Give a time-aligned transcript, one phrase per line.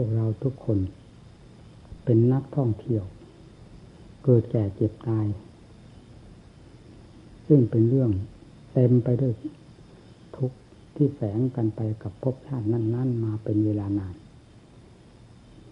[0.00, 0.78] วกเราทุกคน
[2.04, 3.04] เป็นนักท่องเที่ยว
[4.24, 5.26] เกิดแก่เจ็บตาย
[7.46, 8.10] ซึ่งเป็นเรื่อง
[8.72, 9.32] เต็มไปด้วย
[10.36, 10.58] ทุกข์
[10.94, 14.14] ที่แฝงกันไปกับภพชาตินั้น ๆ มาเป็นเวลานาน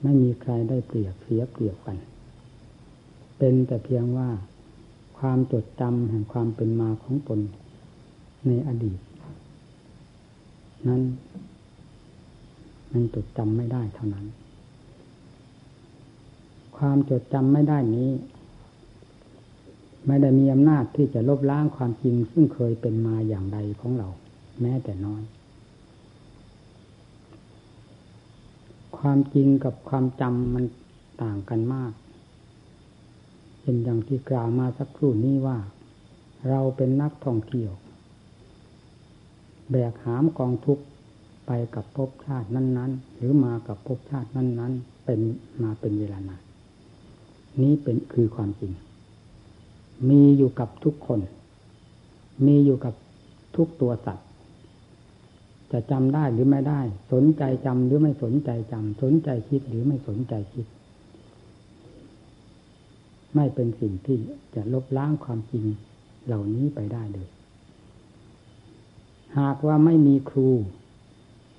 [0.02, 1.98] ไม่มีใครได้เปรียบเสียเปรียบกัน
[3.38, 4.28] เป็นแต่เพียงว่า
[5.18, 7.40] ความจดจำแห่งความเป็นมาของตน
[8.46, 9.00] ในอดีต
[10.88, 14.26] นั้นันจดจำไม่ได้เท่านั้น
[16.76, 18.10] ความจดจำไม่ได้นี้
[20.06, 24.08] ไม่ได้มีอำนาจที่จะลบล้างความจริงซึ่งเคยเป็นมาอย่างใดของเรา
[24.60, 25.22] แม้แต่น้อย
[28.98, 30.64] ความจริงกับความจำมัน
[31.22, 31.92] ต่างกันมาก
[33.60, 35.58] เป็นอย่างที่กล่าวมาสักครู่นี้ว่า
[36.48, 37.72] เราเป็นนักท่องเที่ยว
[39.70, 40.84] แบกหามกองทุกข์
[41.46, 45.20] ไปกับภพชาตินั้น ๆ หรือมากับภพชาตินั้น ๆ เป็น
[45.62, 46.42] มาเป็นเวลานาน
[47.62, 48.72] นี้เป็นคือความจริง
[50.10, 51.20] มีอยู่กับทุกคน
[52.46, 52.94] มีอยู่กับ
[53.56, 54.26] ทุกตัวสัตว์
[55.72, 56.80] จะจำได้หรือไม่ได้
[57.12, 60.66] สนใจจำหรือไม่สนใจจำสนใจคิดหรือไม่สนใจคิด
[63.34, 64.18] ไม่เป็นสิ่งที่
[64.54, 65.64] จะลบล้างความจริง
[66.26, 67.28] เหล่านี้ไปได้เลย
[69.38, 70.48] หากว่าไม่มีครู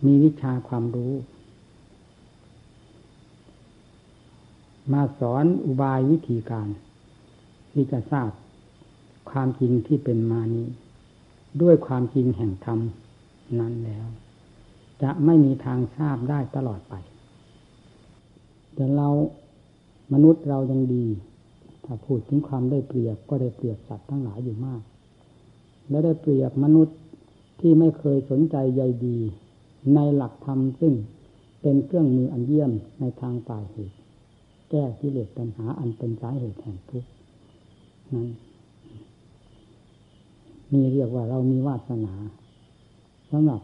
[0.06, 1.14] มีวิชาความรู้
[4.94, 6.68] มาสอนอุบายวิธีการ
[7.72, 8.30] ที่จะทราบ
[9.32, 10.68] ความจริงที่เป็นมานี้
[11.62, 12.80] ด้วยความจริงแห่งธรรม
[13.60, 14.08] นั้นแล้ว
[15.04, 16.94] จะไม่มีทางทราบได้ตลอดไป
[18.74, 19.08] แต่เรา
[20.14, 21.06] มนุษย์เรายังดี
[21.86, 24.82] ถ้าพูดถึงความได้เปรียบก็ได้เปรียบสัตว์ทั้งหลายอยู่มาก
[25.90, 26.98] และได้เปรียบมนุษย์
[27.60, 29.20] ที่ไม่เคยสนใจใยดี
[29.96, 30.94] ในหลักธรรมซึ่ง
[31.62, 33.96] เป็นเครื่องมืออันเยี่ยมในทางป่าเหตุ
[34.70, 37.10] แก้กิเลสปัญหาอันเป็นสาเหตุแห่งทุกข์
[38.14, 38.28] นั้น
[40.72, 42.14] มีเรียกว่าเรามีวาสนา
[43.32, 43.62] สำหรับ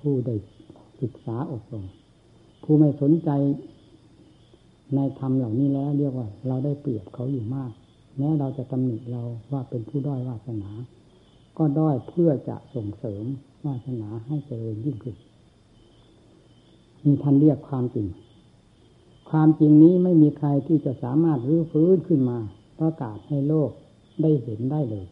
[0.00, 0.34] ผู้ได้
[1.00, 1.84] ศึกษาอบรม
[2.62, 3.30] ผู้ไม่สนใจ
[4.94, 7.72] ในธรรมเหล่านี้แล้ว เรียกว่า เราได้เปรียบเขาอยู่มาก
[8.16, 9.22] แม้เราจะตำหนิเรา
[9.52, 10.70] ว่าเป็นผู้ด้อยวาสนา
[11.58, 13.24] ก็ด้อยเพื่อจะส่งเสริม
[13.66, 15.16] วาสนาให้เจริญยิ่งขึ้น
[17.04, 18.06] มีท่านเรียกความจริง
[19.30, 22.38] ความจริงนี้ไม่มีใครที่จะสามารถรื้อฟื้นขึ้นมา
[22.78, 23.70] ประกาศให้โลก
[24.22, 25.06] ได้เห็นได้เลย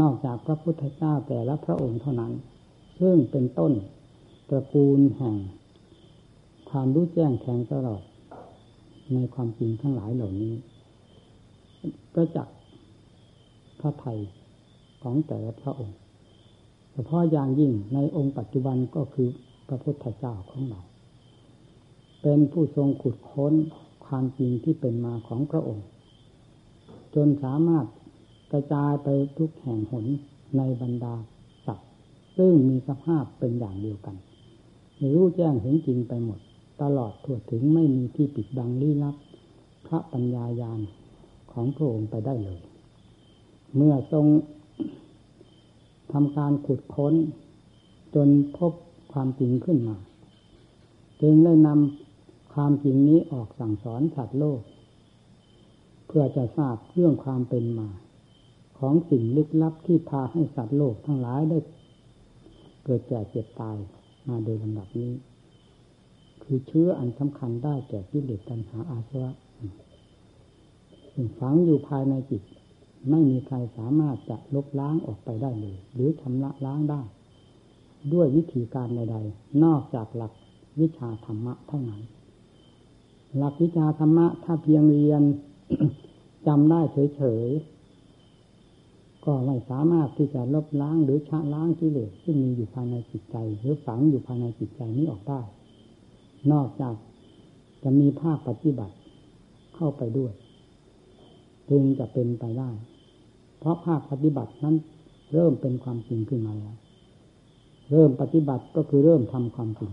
[0.00, 2.32] นอกจากพระพุทธเจ้าแต่ละพระองค์เท่านั้น
[3.00, 3.72] ซึ่งเป็นต้น
[4.48, 5.34] ตระกูลแห่ง
[6.70, 8.02] ความรู้แจ้งแทงตลอด
[9.14, 10.54] ในความจริงทั้งหลายเหล่านี้
[12.14, 12.56] ประจักษ์
[13.80, 14.18] พระไทย
[15.02, 15.98] ของแต่ละพระองค์
[16.94, 19.28] เฉพาะอย่างยิ่งในองค์ปัจจุบันก็คือ
[19.68, 20.80] พระพุทธเจ้าของเรา
[22.22, 23.54] เป็นผู้ทรงขุดค้น
[24.06, 25.86] ความจริงที่เป็นมาของพระองค์
[27.14, 27.86] จนสามารถ
[28.52, 30.06] กระจายไปทุกแห่งหน
[30.56, 31.14] ในบรรดา
[31.66, 31.90] สัตว์
[32.36, 34.16] ซึ่งมีสภาพเป็นอย่างเดียวกัน
[35.14, 36.38] รู้แจ้งเห็นจริงไปหมด
[36.82, 39.16] ตลอดทั่วถึงไม่มีที่ปิดบังลี้ลับ
[39.86, 40.80] พระปัญญายาณ
[41.52, 42.60] ของพระองค์ไปได้เลย
[43.76, 44.26] เมื่อทรง
[46.12, 47.14] ทำการขุดค้น
[48.14, 48.28] จน
[48.58, 48.72] พบ
[49.12, 49.96] ความจริงขึ้นมา
[51.22, 54.60] จึงได้นำความจริงนี้ออกสั่งสอนสัตว์โลก
[56.06, 57.88] เพื่อจะทราบเรื่องความเป็นมา
[58.78, 61.58] ของสิ่งลึกลับที่พาให้สัตว์โลกทั้งหลายได้
[62.84, 63.76] เกิดแก่เจ็บตาย
[64.28, 65.12] มาโดยลำดับนี้
[66.42, 69.32] คือเชื้ออันสำคัญได้แก่กิเลสตัณหาอาสวะ
[71.38, 72.42] ฝังอยู่ภายในจิต
[73.10, 77.02] ไม่มีใครสามารถจะลบล้างออกไปได้เลย หรือชำระล้างได้
[78.12, 80.32] ด้วยวิธีการใดๆ นอกจากหลัก
[80.80, 82.02] วิชาธรรมะเท่านั้น
[83.36, 85.22] หลักวิชาธรรมะถ้าเพียงเรียน
[86.46, 86.80] จำได้
[87.16, 95.40] เฉยๆ ก็ไม่สามารถที่จะลบล้างหรือชะล้างกิเลสที่มีอยู่ภายในจิตใจ หรือฝังอยู่ภายในจิตใจนี้ออกได้
[96.52, 96.94] นอกจาก
[97.82, 98.94] จะมีภาคปฏิบัติ
[99.74, 100.32] เข้าไปด้วย
[101.70, 102.70] จึงจะเป็นไปได้
[103.64, 104.76] เพราะภาคปฏิบัตินั้น
[105.32, 106.74] เริ่มเป็นความจริงขึ้นมาแล้ว
[107.90, 109.92] เริ่มปฏิบัติก็คือเริ่มทำความจริง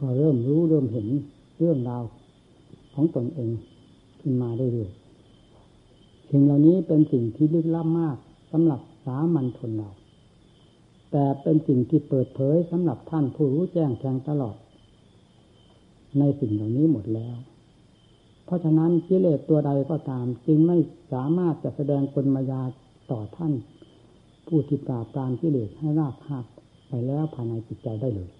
[0.00, 1.06] ก็เริ่มรู้เริ่มเห็น
[1.58, 2.02] เรื่องราว
[2.94, 3.50] ของตนเอง
[4.20, 8.16] ขึ้นมาเรื่อยๆสิ่งเหล่านี้เป็นสิ่งที่ลึกล้ำมาก
[8.52, 9.90] สำหรับสามัญชนเรา
[11.10, 14.56] แต่เป็นสิ่งที่เปิดเผยสำหรับท่านผู้รู้แจ้งแทงตลอด
[16.18, 17.36] ในสิ่งเหล่านี้หมดแล้ว
[18.48, 20.78] เพราะฉะนั้นกิเลสตัวใดก็ตาม จึงไม่
[21.12, 22.62] สามารถจะแสดงกลมายา
[23.10, 23.52] ต่อท่าน
[24.46, 26.44] ผู้ที่ปราบปรามกิเลสให้ราบคาบ
[26.88, 28.30] ไปแล้วภายในจิตใจได้เลย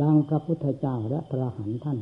[0.00, 1.98] ดังพระพุทธเจ้าและพระหันท่าน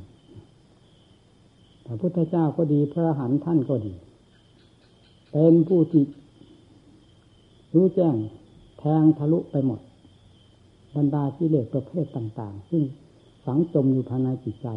[1.87, 3.95] พระพุทธเจ้าก็ดีพระหันท่านก็ดี
[5.33, 6.05] เป็นผู้ที่
[7.75, 8.17] รู้แจ้ง
[8.79, 9.81] แทงทะลุไปหมด
[10.97, 12.83] บรรดากิเลสประเภทต่าง ๆ ซึ่ง
[13.45, 14.69] ฝังจมอยู่ภายในจิตใจ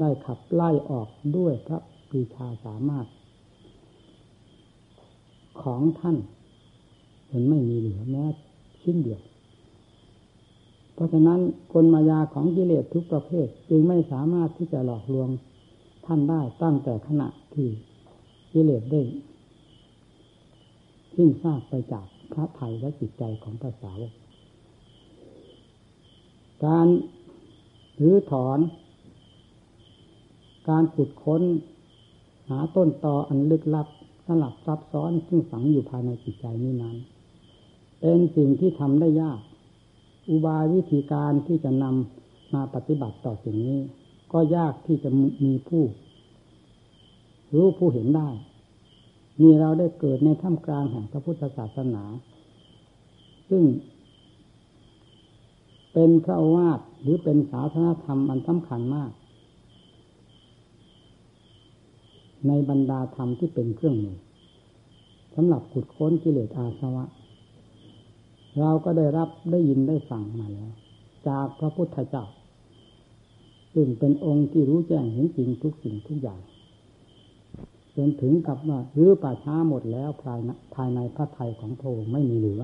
[0.00, 1.78] ได้ขับไล่ออกด้วยพระ
[2.10, 3.06] ปีชาสามารถ
[5.62, 6.16] ของท่าน
[7.30, 8.24] มันไม่มีเหลือแม้
[8.82, 9.22] ชิ้นเดียว
[10.94, 11.40] เพราะฉะนั้น
[11.72, 15.28] กลมายาของกิเลสทุกประเภท จึงไม่สามารถที่จะหลอกลวง
[16.06, 17.68] ท่านได้ตั้งแต่ขณะที่
[18.52, 19.02] กิเลสได้
[21.16, 24.12] สิ้นซากไปจากพระไทยและจิตใจของภาษาวก
[26.64, 26.86] การ
[27.96, 28.58] หรือถอน
[30.68, 31.42] การขุดค้น
[32.48, 33.88] หาต้นตออันลึกลับ
[34.26, 36.96] สลับซับซ้อนซึ่งฝังอยู่ภายในจิตใจนี้นั้น
[38.00, 39.40] เป็นสิ่งที่ทำได้ยาก
[40.28, 43.80] อุบายวิธีการที่จะนำมาปฏิบัติต่อสิ่งนี้
[44.32, 45.10] ก็ยากที่จะ
[45.44, 45.84] มีผู้
[47.54, 48.28] รู้ผู้เห็นได้
[49.40, 52.02] มีเราได้เกิดในท่ามกลางแห่งพระพุทธศาสนา
[53.48, 53.62] ซึ่ง
[55.92, 59.10] เป็นพระวาทหรือเป็นศาสนธรรมอันสำคัญมาก
[62.48, 64.18] ในบรรดาธรรมที่เป็นเครื่องมือ
[65.34, 67.04] สำหรับขุดค้นกิเลสอาสวะ
[68.60, 70.72] เราก็ได้รับได้ยินได้ฟังมาแล้ว
[71.28, 72.26] จากพระพุทธเจ้า
[73.74, 76.40] ซึ่งเป็นองค์ที่รู้แจ้งเห็นจริงทุกสิ่งทุกอย่าง
[77.96, 82.62] จนถึงกับว่ารื้อป่าช้าหมดแล้วภายในภายในพระไทยของพระองค์ไม่มีเหลือ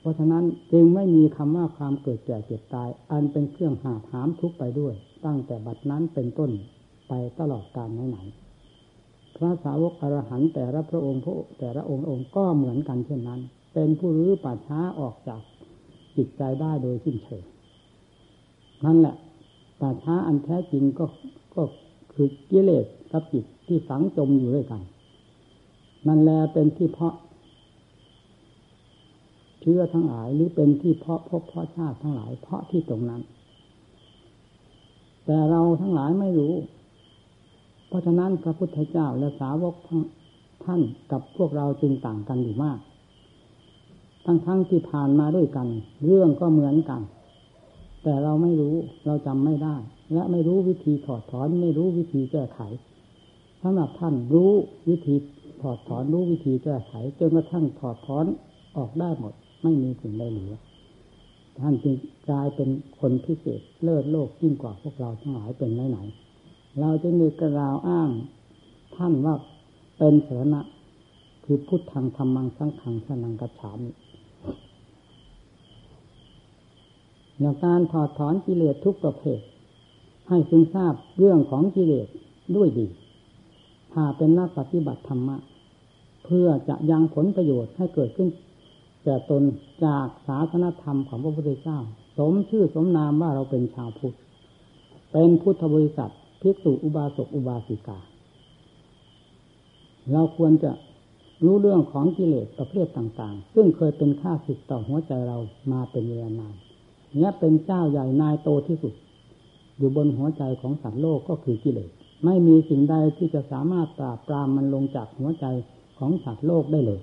[0.00, 4.94] เพราะฉะนั้นจึงไม่มีคำว่าความเกิดแก่เจ็บตาย อันเป็นเครื่องหาถามทุกไปด้วย
[5.24, 6.50] ตั้งแต่บัดนั้นเป็นต้น
[7.14, 13.40] ไปตลอดกาลไหนๆพระสาวกอรหันแต่ละพระองค์พระแต่ละองค์องค์ก็เหมือนกันเช่นนั้น
[13.74, 15.40] เป็นผู้รื้อป่าช้าออกจาก
[16.16, 17.44] จิตใจได้โดยสิ้นเชิง
[18.84, 19.16] นั่นแหละ
[19.80, 21.06] ป่าช้าอันแท้จริงก็
[21.54, 21.62] ก็
[22.12, 24.82] คือกิเลสกับจิตที่ฝังจมอยู่ด้วยกัน
[26.06, 27.14] นั่นแลเป็นที่เพาะ
[29.60, 33.22] เชื้อทั้งหลายหรือเป็นที่เพาะพบเพาะชาติทั้งหลายเพาะที่ตรงนั้น
[35.26, 36.54] แต่เราทั้งหลายไม่รู้
[37.92, 39.74] เพราะฉะนั้นพระพุทธเจ้าและสาวก
[40.64, 40.80] ท่าน
[41.12, 42.78] กับพวกเราจึงต่างกันอยู่มาก
[44.26, 45.68] ทั้งๆทที่ผ่านมาด้วยกัน
[46.04, 47.02] เรื่องก็เหมือนกัน
[48.02, 48.74] แต่เราไม่รู้
[49.06, 49.76] เราจำไม่ได้
[50.12, 52.60] และไม่รู้วิธีถอดถอนไม่รู้วิธีแก้ไข
[53.62, 54.50] สำหรับท่านรู้
[54.88, 55.14] วิธี
[55.62, 58.26] ถอดถอนรู้วิธีแก้ไขจนกระทั่งถอดถอน
[58.76, 60.54] ออกได้หมด ไม่มีสิ่งใดเหลือ
[61.60, 61.94] ท่านจึง
[62.28, 62.68] กลายเป็น
[63.00, 66.31] คนพิเศษเลิศโลกยิ่งกว่าพวกเราทั้งหลายเป็นไหนๆ
[66.80, 68.10] เราจะมีกระราวอ้าง
[68.96, 69.34] ท่านว่า
[69.98, 70.60] เป็นสาระ
[71.44, 73.90] คือพุทธังธรรมังสังขังสนังกัจฉามิ
[77.38, 79.40] อย่างการถอดถอนกิเลสทุกประเภท
[80.28, 82.08] ให้ซึงทราบเรื่องของกิเลส
[82.56, 82.86] ด้วยดี
[83.92, 85.36] ถ้าเป็นนักปฏิบัติธรรมะ
[86.24, 88.28] เพื่อจะยังผลประโยชน์ให้เกิดขึ้น
[89.04, 89.42] แก่ตน
[89.84, 91.78] จากศาสนธรรมของพระพุทธเจ้า
[92.18, 94.16] สมชื่อสมนามว่าเราเป็นชาวพุทธ
[95.12, 97.98] เป็นพุทธบริษัท ภิกษุอุบาสกอุบาสิกา
[100.12, 100.72] เราควรจะ
[101.44, 105.38] รู้เรื่องของกิเลสประเภทต่างๆ ซึ่งเคยเป็นข้าศึกต่อหัวใจเรา
[105.72, 106.54] มาเป็นเวลานาน
[107.16, 108.94] เนี้ยเป็นเจ้าใหญ่นายโตที่สุด
[109.78, 111.90] อยู่บนหัวใจของสัตว์โลกก็คือกิเลส
[112.24, 115.46] ไม่มีสิ่งใดที่จะสามารถปราบปรามมันลงจากหัวใจ
[115.98, 117.00] ของสัตว์โลกได้เลย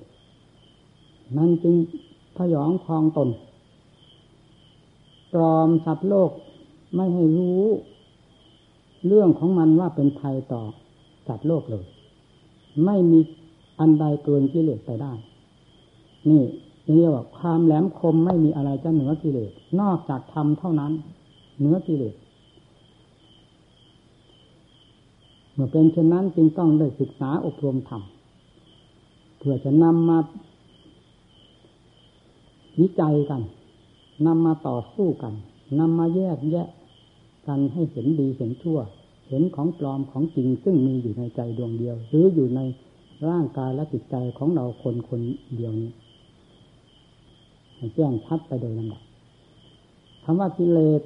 [1.38, 1.76] นั่นจึง
[2.38, 3.30] พยองคลองตน
[5.34, 6.32] ปลอมสัตว์โลก
[6.96, 7.64] ไม่ให้รู้
[9.08, 10.62] เรื่องของมันว่าเป็นภัยต่อ
[11.28, 11.86] สัตว์โลกเลย
[12.86, 13.20] ไม่มี
[13.80, 15.14] อันใดเกินกิเลสไปได้
[16.30, 16.44] นี่
[16.94, 20.92] เรียกว่าความแหลมคมไม่มีอะไรจะเหนือกิเลสนอกจากธรรมเท่านั้น
[21.60, 22.16] เหนือกิเลส
[25.54, 28.02] เมื่อเป็นเช่นนั้นจึงต้องได้ศึกษาอบรมธรรม
[29.38, 30.18] เพื่อจะนำมา
[32.80, 33.42] วิจัยกัน
[34.26, 35.34] นำมาต่อสู้กัน
[35.80, 36.68] นำมาแยกแยะ
[37.48, 38.80] กันให้เห็นดีเห็นชั่ว
[39.30, 42.60] เห็นของปลอมของจริงซึ่งมีอยู่ในใจดวงเดียว หรืออยู่ใน
[43.30, 45.22] ร่างกายและจิตใจของเราคนคน
[45.56, 45.92] เดียวนี้
[47.96, 49.02] แจ้งชัดไปโดยลำดับ
[50.24, 51.02] คำว่ากิเลส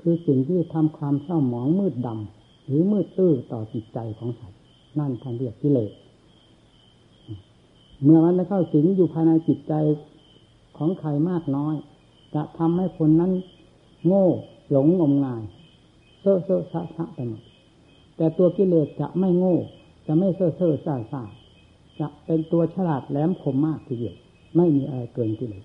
[0.00, 4.58] คือสิ่งที่ทำความเศร้าหมองมืดดำหรือมืดตื้อต่อจิตใจของสัตว์
[4.98, 5.92] นั่นท่านเรียกกิเลส
[8.02, 9.72] เมื่อมันได้เข้าสิงอยู่ภายในจิตใจ
[10.76, 11.74] ของใครมากน้อย
[12.34, 13.32] จะทำให้คนนั้น
[14.06, 14.26] โง่
[14.70, 15.42] หลงงมงาย
[16.20, 17.42] เซ่อเซ่อซะซะไปหมด
[18.16, 19.56] แต่ตัวกิเลสจะไม่โง่
[20.06, 21.22] จะไม่เซ่อเซ่อซ่าซ่า
[22.00, 24.16] จะเป็นตัวฉลาดแหลมคมมากทีเดียว
[24.56, 25.64] ไม่มีอะไรเกินกิเลส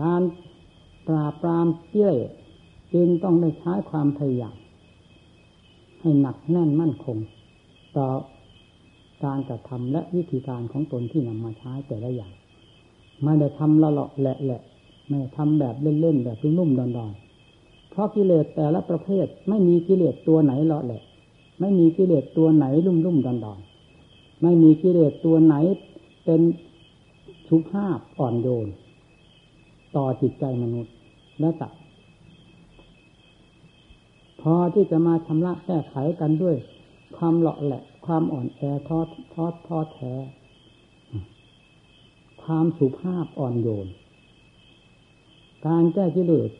[0.00, 0.22] การ
[1.08, 2.12] ปราบปรามเกี้ย
[2.92, 4.56] จึงต้องได้ใช้ความพยายาม
[6.00, 7.18] ให้หนักแน่นมั่นคง
[7.96, 8.06] ต่อ
[9.24, 12.32] การกระทำและวิธีการของตนที่นำมาใช้แต่ละอย่าง
[13.24, 14.62] ไม่ได้ทำละเลาะแหละแหละ
[15.08, 17.25] ไม่ทำแบบเล่นๆแบบนุ่มๆดอนๆ
[17.96, 21.02] เพราะกิเลสแต่ละประเภทไม่มีกิเลสตัวไหนเลาะแหละ
[21.60, 25.54] ไม่มีกิเลสตัวไหนลุ่มๆดอนๆไม่มีกิเลสตัวไหน
[26.24, 26.40] เป็น
[27.48, 28.68] ชุภาพอ่อนโยน
[29.96, 30.94] ต่อจิตใจมนุษย์
[31.40, 31.80] และสัตว์
[34.40, 36.56] พอที่จะมาชำระแก้ไขกันด้วย
[37.16, 40.14] ความเลาะแหละ ความอ่อนแอทอดทอดทอดแท้
[42.42, 43.86] ความสุภาพอ่อนโยน
[45.66, 46.50] การแก้กิเลส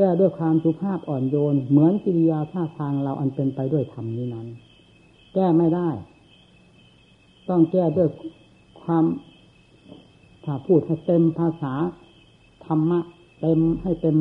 [0.00, 4.46] แก้ด้วยความสุภาพอ่อนโยน เหมือนกิริยาท่าทางเราอันเป็นไปด้วยธรรมนี้นั้น
[5.34, 5.88] แก้ไม่ได้
[7.48, 8.08] ต้องแก้ด้วย
[8.82, 9.04] ความ
[10.44, 11.74] ถ้าพูดให้เต็มภาษา
[12.66, 13.00] ธรรมะ
[13.40, 14.16] เต็มให้เต็ม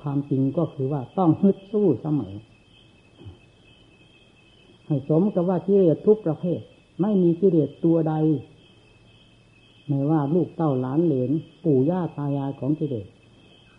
[0.00, 2.34] ความจริงก็คือว่าต้องฮึดสู้เสมอ
[4.86, 6.60] ให้สมกับว่ากิเลสทุกประเภท
[7.00, 8.14] ไม่มีกิเลสตัวใด
[9.86, 11.30] ไม่ว่าลูกเต้าหลานเหลน
[11.64, 13.08] ปู่ย่าตายายของกิเลส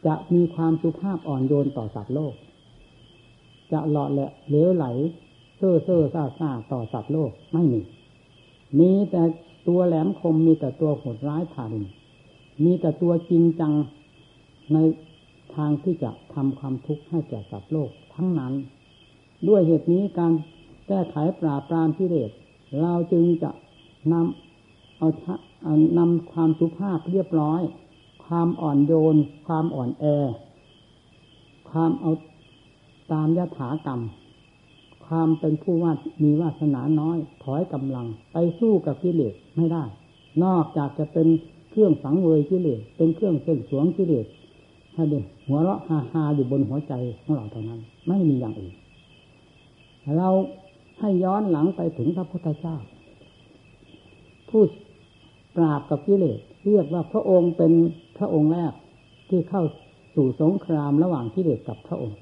[0.05, 2.33] จะมีความสุภาพอ่อนโยนต่อสัตว์โลก
[3.71, 4.85] จะหล่อแหละเหลวไหล
[5.57, 7.81] เซ่อเซ่อซาซาต่อสัตว์โลกไม่มี
[8.79, 9.23] มีแต่
[9.67, 11.87] ตัวแหลมคมมีแต่ตัวโหดร้ายทารุณ
[12.63, 13.73] มีแต่ตัวจริงจัง
[14.73, 14.77] ใน
[15.55, 18.53] ทางที่จะทำความทุกข์ให้แก่สัตว์โลกทั้งนั้น
[19.47, 20.33] ด้วยเหตุนี้การ
[20.87, 22.31] แก้ไขปราบปรามพิเรศ
[22.81, 23.51] เราจึงจะ
[24.11, 25.07] นำเอา
[25.63, 27.61] เอานำความสุภาพเรียบร้อย
[28.35, 29.15] ความอ่อนโยน
[29.47, 30.05] ความอ่อนแอ
[31.69, 32.11] ความเอา
[33.11, 34.01] ตามยถากรรม
[35.05, 35.91] ความเป็นผู้ว่า
[36.23, 39.83] มีวาสนาน้อยถอยกำลัง ไปสู้กับกิเลสไม่ได้
[40.43, 41.27] นอกจากจะเป็น
[41.71, 44.25] เครื่องสังเวยกิเลสเป็นเครื่องเส้นสวงกิเลส
[44.93, 48.73] ให้ด็หัวเราะฮาฮาอยู่บนหัวใจของเราเท่านั้น ไม่มีอย่างอื่น
[50.17, 50.29] เรา
[50.99, 52.75] ให้ย้อนหลังไปถึงพระพุทธเจ้า
[54.49, 54.63] ผู้
[55.55, 57.73] ปราบกับกิเลสเรียกว่าพระองค์เป็น
[58.23, 58.73] ระองค์แรก
[59.29, 59.63] ที่เข้า
[60.15, 62.17] สู่สงครามระหว่างกิเลสกับพระองค์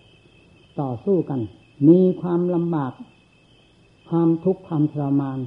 [0.81, 1.41] ต่อสู้กัน
[1.88, 2.93] มีความลำบาก
[4.10, 5.39] ความทุกข์ความทรมาน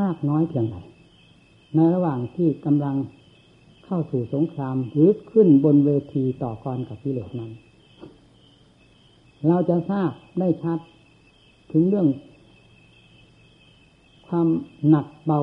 [0.00, 0.76] มากน้อยเพียงไร
[1.74, 2.96] ในระหว่างที่กำลัง
[3.84, 7.50] เข้าสู่สงครามหรือขึ้นบนเวทีต่อกรกับกิเลสนั้น
[9.48, 10.78] เราจะทราบได้ชัด
[11.72, 12.08] ถึงเรื่อง
[14.28, 14.48] ความ
[14.88, 15.40] หนักเบา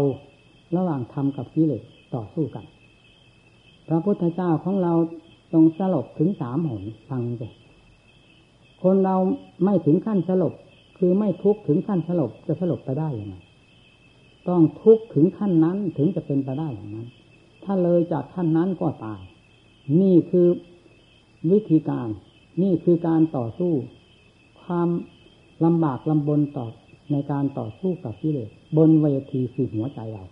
[0.78, 1.84] ระหว่างธรรมกับกิเลส
[2.16, 2.66] ต่อสู้กัน
[3.89, 4.93] พระพุทธเจ้าของเรา
[5.51, 7.43] ตรงสลบถึงสามหนฟังไป
[8.84, 9.15] คนเรา
[9.63, 10.53] ไม่ถึงขั้นสลบ
[10.98, 13.36] คือไม่ทุกข์ถึงขั้นสลบจะสลบไปได้ยังไง
[14.48, 17.08] ต้องทุกข์ถึงขั้นนั้นถึงจะเป็นไปได้อย่างนั้น
[17.63, 19.22] ถ้าเลยจากท่านนั้นก็ตาย
[20.01, 20.48] นี่คือ
[21.51, 22.08] วิธีการ
[22.62, 23.74] นี่คือการต่อสู้
[24.63, 24.89] ความ
[25.65, 26.67] ลำบากลำบนต่อ
[27.12, 30.25] ในการต่อสู้กับกิเลสบนเวทีคือหัวใจเรา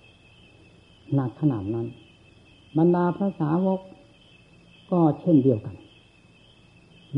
[1.14, 1.88] หนักขนาดนั้น
[2.78, 3.80] บรรดาพระสาวก
[4.92, 5.76] ก็เช่นเดียวกัน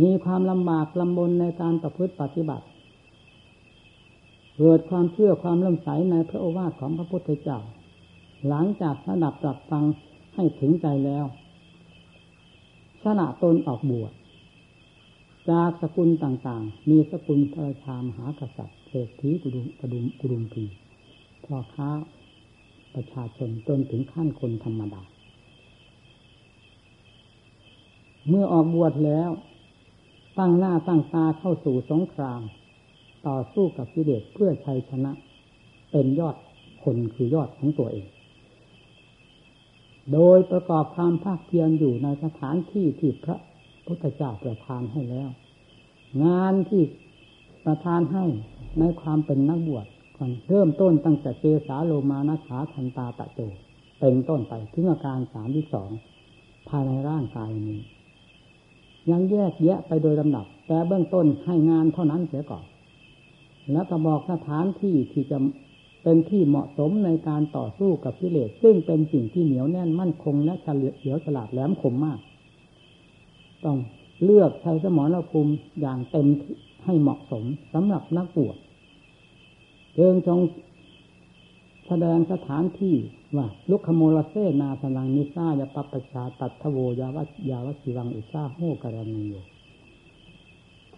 [0.01, 2.65] มีความลำบากลำบนในการประพฤติปฏิบัติ
[4.57, 7.59] เกิดความเชื่อความเลื่อมใสในพระโอวาทของพระพุทธเจ้า
[8.47, 9.83] หลังจากสดับตรัสฟัง
[10.35, 11.25] ให้ถึงใจแล้ว
[13.03, 14.11] สละตนออกบวช
[15.49, 20.63] จากสกุลต่างๆ มีสกุลพระราชามหากษัตริย์เศรษฐีกุดุมกุดุมกุดุมพี
[21.45, 21.89] พ่อค้า
[22.95, 25.01] ประชาชนจนถึงขั้นคนธรรมดา
[28.29, 29.29] เมื่อออกบวชแล้ว
[30.37, 32.41] ตั้งหน้าตั้งตาเข้าสู่สงคราม
[33.27, 35.11] ต่อสู้กับกิเลสเพื่อชัยชนะ
[35.91, 36.35] เป็นยอด
[36.83, 38.07] คนคือยอดของตัวเอง
[40.13, 43.37] โดยประกอบความภาคเพียรอยู่ในสถานที่ที่พระ
[43.85, 45.29] พุทธเจ้าประทานให้แล้ว
[46.23, 46.83] งานที่
[47.65, 48.25] ประทานให้
[48.79, 49.85] ในความเป็นนักบวช
[50.17, 53.39] ก่อนเริ่มต้นตั้งแต่เจสาโลมานาขาทันตาตะโจ
[53.99, 55.89] เป็นต้นไปถึงอาการสามที่สอง
[56.69, 57.79] ภายในร่างกายนี้
[59.11, 62.63] ยังแยกแยะไปโดยลำดับ แต่เบื้องต้นให้งานเท่านั้นเสียก่อน
[63.71, 65.37] แล้วก็บอกสถานที่ที่จะ
[66.03, 72.19] เป็นที่เหมาะสมในการต่อสู้กับกิเลสซึ่งเป็นสิ่งที่เหนียวแน่นมั่นคงและเฉลียวเฉียวฉลาดแหลมคมมาก
[73.65, 73.77] ต้อง
[74.23, 76.27] เลือกใช้สมรภูมิอย่างเต็ม
[76.85, 78.57] ให้เหมาะสมสำหรับนักบวช
[79.95, 80.39] เจิงจง
[81.89, 82.95] แสดงสถานที่
[83.37, 89.33] ว่าลุกขโมลเซนาสลังนิซายาปปชาตัทโวยาวัยาวสิวังอิซาโหกรณีโย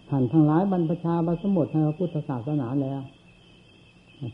[0.08, 3.00] ท่านทั้งหลายบรรพชาบรสมบทในพระพุทธศาสนาแล้ว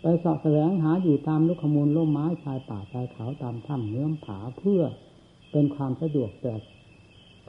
[0.00, 4.82] ไปสาะแสวงหาอยู่ตามลูกขมูลร่มไม้ชายป่าชายเขาตามถ้ำเนื้อผาเพื่อ
[5.52, 6.54] เป็นความสะดวกแต่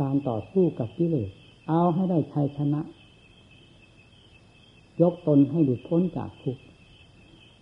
[0.01, 1.29] การต่อสู้กับกิเลส
[1.69, 2.81] เอาให้ได้ชัยชนะ
[5.01, 6.63] ยกตนให้หลุดพ้นจากทุกข์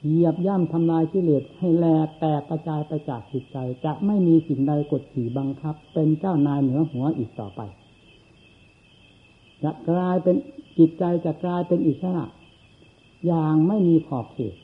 [0.06, 7.62] เหยียบย่ำทำลายกิเลสให้แหลกแตกกระจายไปจากจิตใจ จะไม่มีสิ่งใดกดขี่บังคับ เป็นเจ้านายเหนือหัวอีกต่อไป
[9.64, 10.36] จะกลายเป็น
[10.78, 12.26] จิตใจจะกลายเป็นอิสระ
[13.28, 14.56] อย่างไม่มีขอบเขต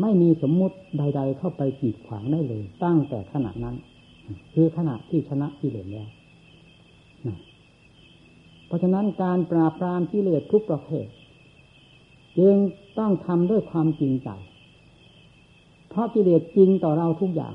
[0.00, 3.76] ไม่มีสมมุติใด ๆ เข้าไปกีดขวางได้เลย ตั้งแต่ขณะนั้น
[4.54, 6.08] คือขณะที่ชนะกิเลสแล้ว
[8.66, 11.06] เพราะฉะนั้นการปราบปรามกิเลสทุกประเภท
[12.38, 12.54] จึง
[12.98, 14.28] ต้องทำด้วยความจริงใจ
[15.88, 17.54] เพราะกิเลสจริงต่อเราทุกอย่าง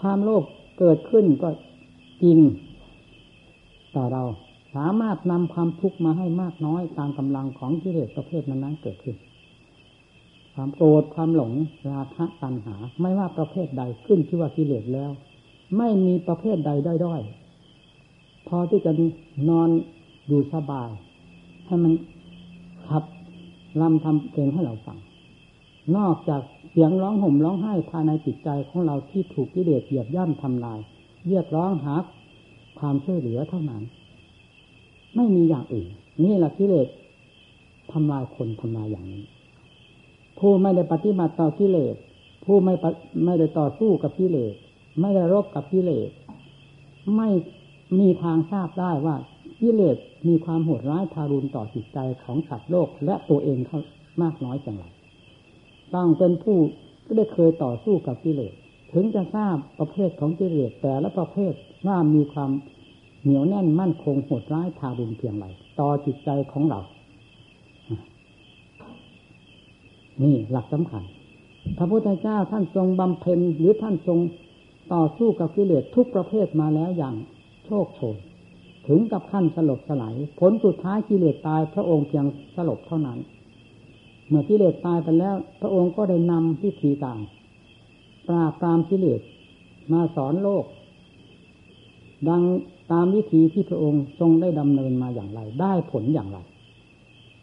[0.00, 0.44] ความโลภ
[0.78, 1.50] เกิดขึ้นก็
[2.22, 2.38] จริง
[3.96, 4.22] ต่อเรา
[4.74, 9.16] สามารถนำความทุกข์มาให้มากน้อยตามกำลังของกิเลสประเภทนั้นๆเกิดขึ้น
[10.54, 11.52] ความโกรธความหลง
[11.92, 15.10] ราคะตัณหา ไม่ว่าประเภทใดขึ้นที่ว่ากิเลสแล้ว
[15.78, 16.70] ไม่มีประเภทใด
[17.04, 18.92] ด้อยๆพอที่จะ
[19.48, 19.68] นอน
[20.26, 20.90] อยู่สบาย
[21.66, 21.92] ให้มัน
[22.88, 23.04] ขับ
[23.80, 24.98] ลำทำเพลงให้เราฟัง
[25.96, 30.78] นอกจากเสียงร้องห่มร้องไห้ภายในจิตใจของเราที่ถูกกิเลสเหยียบย่ำทำลาย
[31.28, 31.94] เรียกร้องหา
[32.78, 33.82] ความช่วยเหลือเท่านั้น
[35.16, 35.88] ไม่มีอย่างอื่น
[36.24, 36.88] นี่แหละกิเลส
[37.92, 39.22] ทำลายคนทำลายอย่างนี้
[40.38, 41.94] ผู้ไม่ได้ปฏิบัติต่อกิเลส
[42.44, 42.74] ผู้ไม่
[43.24, 44.54] ไม่ได้ต่อสู้กับกิเลส
[45.00, 46.10] ไม่ได้รบกับกิเลส
[47.16, 47.28] ไม่
[47.98, 49.16] มีทางทราบได้ว่า
[49.64, 49.96] กิเลส
[50.28, 53.80] มีความโหดร้ายทารุณต่อจิตใจของสัตว์โลกและตัวเองเขา
[54.22, 54.84] มากน้อยจังไร
[55.94, 56.56] ต้องเป็นผู้
[57.04, 58.52] ก็ได้เคยต่อสู้กับกิเลส
[58.92, 61.52] ถึงจะทราบประเภทของกิเลสแต่ละประเภท
[61.86, 62.50] ว่ามีความ
[63.22, 65.46] เหนียวแน่นมั่นคงโหดร้ายทารุณเพียงไร
[65.80, 66.80] ต่อจิตใจของเรา
[70.22, 71.02] นี่หลักสำคัญ
[71.78, 74.18] พระพุทธเจ้าท่านทรงบำเพ็ญหรือท่านทรง
[74.94, 77.14] ต่อสู้กับกิเลสทุกประเภทมาแล้วอย่าง
[77.64, 78.16] โชคโชน
[78.86, 83.18] ถึงกับขั้นสลบสลายผลสุดท้ายกิเลสตาย พระองค์เพียงสลบเท่านั้น
[84.28, 87.20] เมื่อกิเลสตายไปแล้ว พระองค์ก็ได้นำวิธีต่าง
[88.28, 89.20] ปราบตามกิเลส
[89.92, 90.64] มาสอนโลก
[92.28, 92.42] ดัง
[92.92, 96.38] ตามวิธีที่พระองค์ทรงได้ดำเนินมาอย่างไร ได้ผลอย่างไร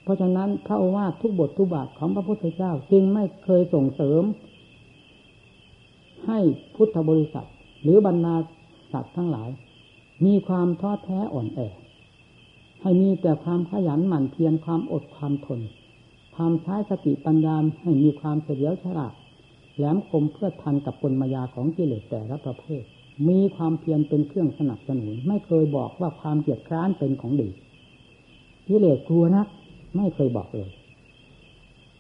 [0.04, 4.24] เพราะฉะนั้นพระโอวาททุกบททุกบาทของพระพุทธเจ้าจึงไม่เคยส่งเสริม
[6.28, 6.40] ให้
[6.76, 7.48] พุทธบริษัท
[7.84, 8.36] หรือบรรดา
[8.92, 9.50] สัตว์ทั้งหลาย
[10.26, 11.60] มีความท้อแท้อ่อนแอ
[12.82, 15.60] ให้มีแต่ความขยันหมั่นเพียรความอดความทน
[16.36, 19.14] ความใช้สติปัญญาให้มีความเฉลียวฉลาด
[19.76, 22.84] แหลมคมเพื่อทันกับปนมายาของกิเลสแต่ละประเภท
[23.28, 27.50] มีความเพียรเป็นเครื่องสนับสนุน ไม่เคยบอกว่าความเกียดคร้านเป็นของดี
[28.68, 29.48] กิเลสกลัวนัก
[29.96, 30.70] ไม่เคยบอกเลย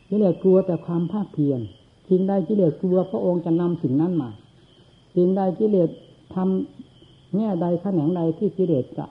[0.09, 1.59] กิเลสกลัวแต่ความภาคเพียร
[2.09, 4.29] สิ่งใดกิเลสกลัวพระองค์จะนำสิ่งนั้นมา
[5.15, 5.89] สิ่งใดกิเลส
[6.35, 6.90] ทำ
[7.35, 9.05] แง่ใดแขนงใดที่กิเลสจะ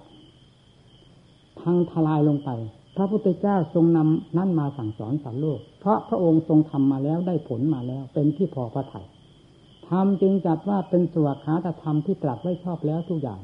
[1.60, 2.50] พังทลายลงไป
[2.96, 9.06] พระพุทธเจ้าทรงนำนั่นมาสั่งสอนสัตว์โลก เพราะพระองค์ทรงทำมาแล้วได้ผลมาแล้ว เป็นที่พอพระทัย
[9.88, 13.40] ธรรมจึงจัดว่าเป็นสวขาตธรรมที่ตรัสไว้ชอบแล้วทุกอย่าง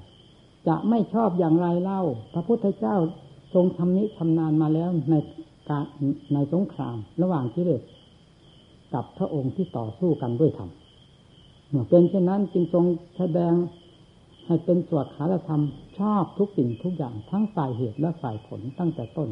[0.68, 2.02] จะไม่ชอบอย่างไรเล่า
[2.34, 2.96] พระพุทธเจ้า
[3.54, 5.14] ทรงทำนี้ทำนานมาแล้วใน
[5.68, 5.84] การ
[6.32, 7.82] ในสงคราม ระหว่างกิเลส
[8.94, 10.70] กับพระองค์ที่ต่อสู้กันด้วยธรรม
[11.68, 12.84] เมื่อเป็นเช่นนั้นจึงทรง
[13.16, 13.52] แสดง
[14.46, 15.62] ให้เป็นสวดขาธรรม
[15.98, 19.30] ชอบทุกสิ่งทุกอย่างทั้งฝ่ายเหตุและฝ่ายผลตั้งแต่ต้น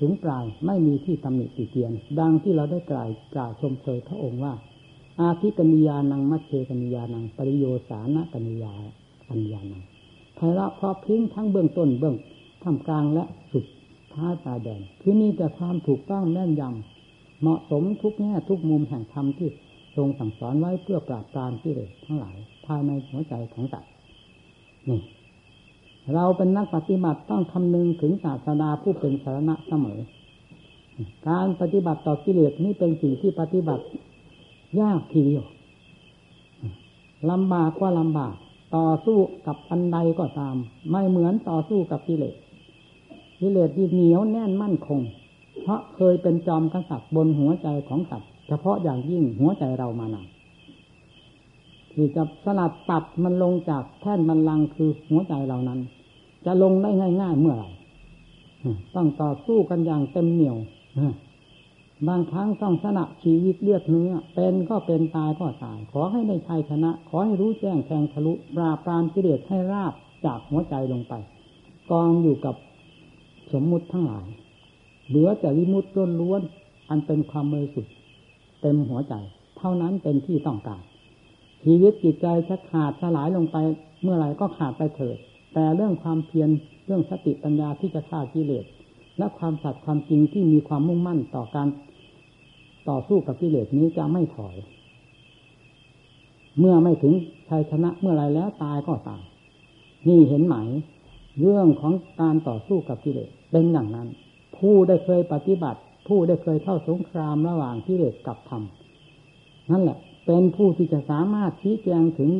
[0.00, 4.54] ถึงปลายไม่มีที่ตำหนิติเตียน ดังที่เราได้กล่าวกล่าวชมเชยพระองค์ว่า
[5.20, 8.72] อาทิกนิยานังมัชเชกนิยานังปริโยสานะกนิยา
[9.28, 9.82] กัญญานัง
[10.36, 12.16] ไพเราะพอพิ้งทั้งเบื้องต้นเบื้อง
[12.62, 13.64] ท่ามกลางและสุด
[14.14, 19.48] ท้ายตาแดนที่นี่แต่ความถูกต้องแน่นยำเหมาะสมทุกแง่ทุกมุมแห่งธรรมที่
[19.96, 23.88] ทรงสั่งสอนไว้เพื่อปราบปรามที่เลสทั้งหลายภายในหัวใจของสัตว
[24.88, 25.00] นี่
[26.14, 29.98] เราเป็นนักปฏิบัติต้องคำนึงถึงศาสดาผู้เป็นสาระเสมอ
[31.28, 33.84] การปฏิบัติต่อกิเลสนี่เป็นสิ่งที่ปฏิบัติ
[34.80, 35.44] ยากทีเดียว
[37.30, 38.34] ลำบากกว่าลำบาก
[38.76, 40.56] ต่อสู้กับอันใดก็ตาม
[40.90, 42.34] ไม่เหมือนต่อสู้กับกิเลส
[43.40, 45.00] กิเลสที่เหนียวแน่นมั่นคง
[45.62, 50.26] เพราะเคยเป็นจอมกษัตริย์บนหัวใจของสัตว์เฉพาะอย่างยิ่งหัวใจเรามานาน
[51.98, 55.80] ที่จะสลัดตัดมันลงจากแท่นบันลังคือหัวใจเรานั้น
[56.46, 57.68] จะลงได้ง่าย ๆ เมื่อไหร่
[58.94, 60.56] ต้องต่อสู้กันอย่างเต็มเหนี่ยว
[62.08, 69.92] บางครั้งต้องสละชีวิตเลือดเนื้อ เป็นก็เป็นตายก็ตาย ขอให้ได้ชัยชนะ ขอให้รู้แจ้งแทงทะลุปราปรามกิเลสให้ราบ
[70.24, 71.14] จากหัวใจลงไป
[71.90, 72.54] กองอยู่กับ
[73.52, 74.26] สมมุติทั้งหลาย
[75.08, 76.42] เหลือแต่วิมุตต้นล้วน
[76.88, 77.86] อันเป็นความเมยสุด
[78.60, 79.14] เต็มหัวใจ
[79.58, 80.82] เท่านั้นเป็นที่ต้องการ
[81.64, 83.56] ชีวิตจิตใจจะขาดสลายลงไป
[84.02, 85.16] เมื่อไหร่ก็ขาดไปเถิด
[85.54, 86.50] แต่เรื่องความเพียร
[86.86, 88.64] เรื่องสติปัญญาที่จะฆ่ากิเลส
[89.18, 91.68] และความสัตย์ความจริงที่มีความมุ่งมั่นต่อการ
[92.88, 94.56] ต่อสู้กับกิเลสนี้จะไม่ถอย
[96.58, 97.14] เมื่อไม่ถึง
[97.48, 99.22] ชัยชนะเมื่อไรแล้วตายก็ตาย
[100.08, 100.54] นี่เห็นไหม
[101.40, 104.08] เรื่องของการต่อสู้กับกิเลสเป็นอย่างนั้น
[104.56, 108.62] ผู้ได้เคยปฏิบัติ ผู้ได้เคยเข้าสงครามระหว่างกิเลสกับธรรม
[109.70, 109.98] นั่นแหละ
[110.30, 112.30] เป็นผู้ที่จะสามารถชี้แจงถึง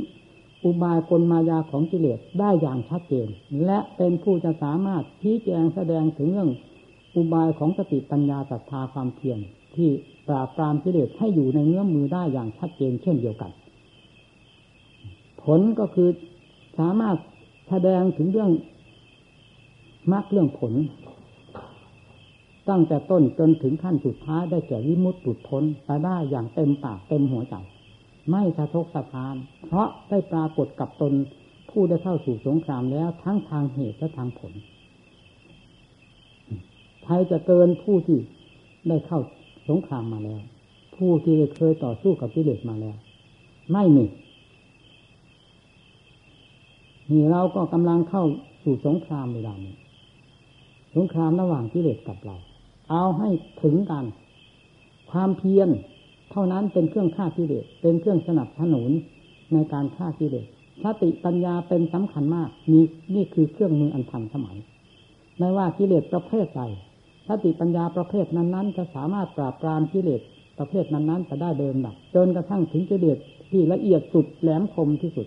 [0.64, 3.28] อุบายกลมายาของกิเลสได้อย่างชัดเจน
[3.64, 6.50] และเป็นผู้จะสามารถชี้แจงแสดงถึงเรื่อง
[7.16, 9.38] อุบายของสติปัญญาศรัทธาความเพียร
[9.74, 9.88] ที่
[10.28, 13.50] ปราบปรามกิเลสให้อยู่ในเนื้อมือได้อย่างชัดเจนเช่นเดียวกัน
[15.42, 16.08] ผลก็คือ
[16.78, 17.16] สามารถ
[17.68, 18.50] แสดงถึงเรื่อง
[20.12, 20.74] มรรคเรื่องผล
[22.68, 27.56] ตั้งแต่ต้นจนถึงขั้นสุดท้ายได้แก่วิมุตติพ้นไปได้อย่างเต็มปากเต็มหัวใจ
[28.30, 29.34] ไม่สะทกสะทาน
[29.66, 31.12] เพราะได้ปรากฏกับตน
[31.70, 34.52] ผู้ได้เข้าสู่สงครามแล้วทั้งทางเหตุและทางผล
[37.04, 38.18] ใครจะเกินผู้ที่
[38.88, 39.20] ได้เข้า
[39.68, 40.40] สงครามมาแล้ว
[40.96, 42.96] ผู้ที่เคยต่อสู้กับกิเลสมาแล้ว
[43.72, 44.04] ไม่มี
[47.10, 48.24] นี่เราก็กำลังเข้า
[48.62, 49.74] สู่สงครามเวลานี้
[50.94, 52.36] สงครามระหว่างกิเลสกับเรา
[52.90, 53.28] เอาให้
[53.62, 54.04] ถึงกัน
[55.10, 55.68] ความเพียร
[56.30, 58.90] เท่านั้นเป็นเครื่องฆ่ากิเลสเป็นเครื่องสนับสนุน
[59.52, 60.46] ในการฆ่ากิเลส
[60.84, 62.80] สติปัญญาเป็นสำคัญมากมี
[63.14, 64.56] นี่คือเครื่องมืออันทันสมัย
[65.38, 66.62] ไม่ว่ากิเลสประเภทใด
[67.28, 70.20] สติปัญญาประเภทนั้นๆ จะสามารถปราบปรามกิเลส
[70.58, 73.18] ประเภทนั้นๆจะได้เดิมดับจนกระทั่งถึงกิเลส
[73.50, 75.26] ที่ละเอียดสุดแหลมคมที่สุด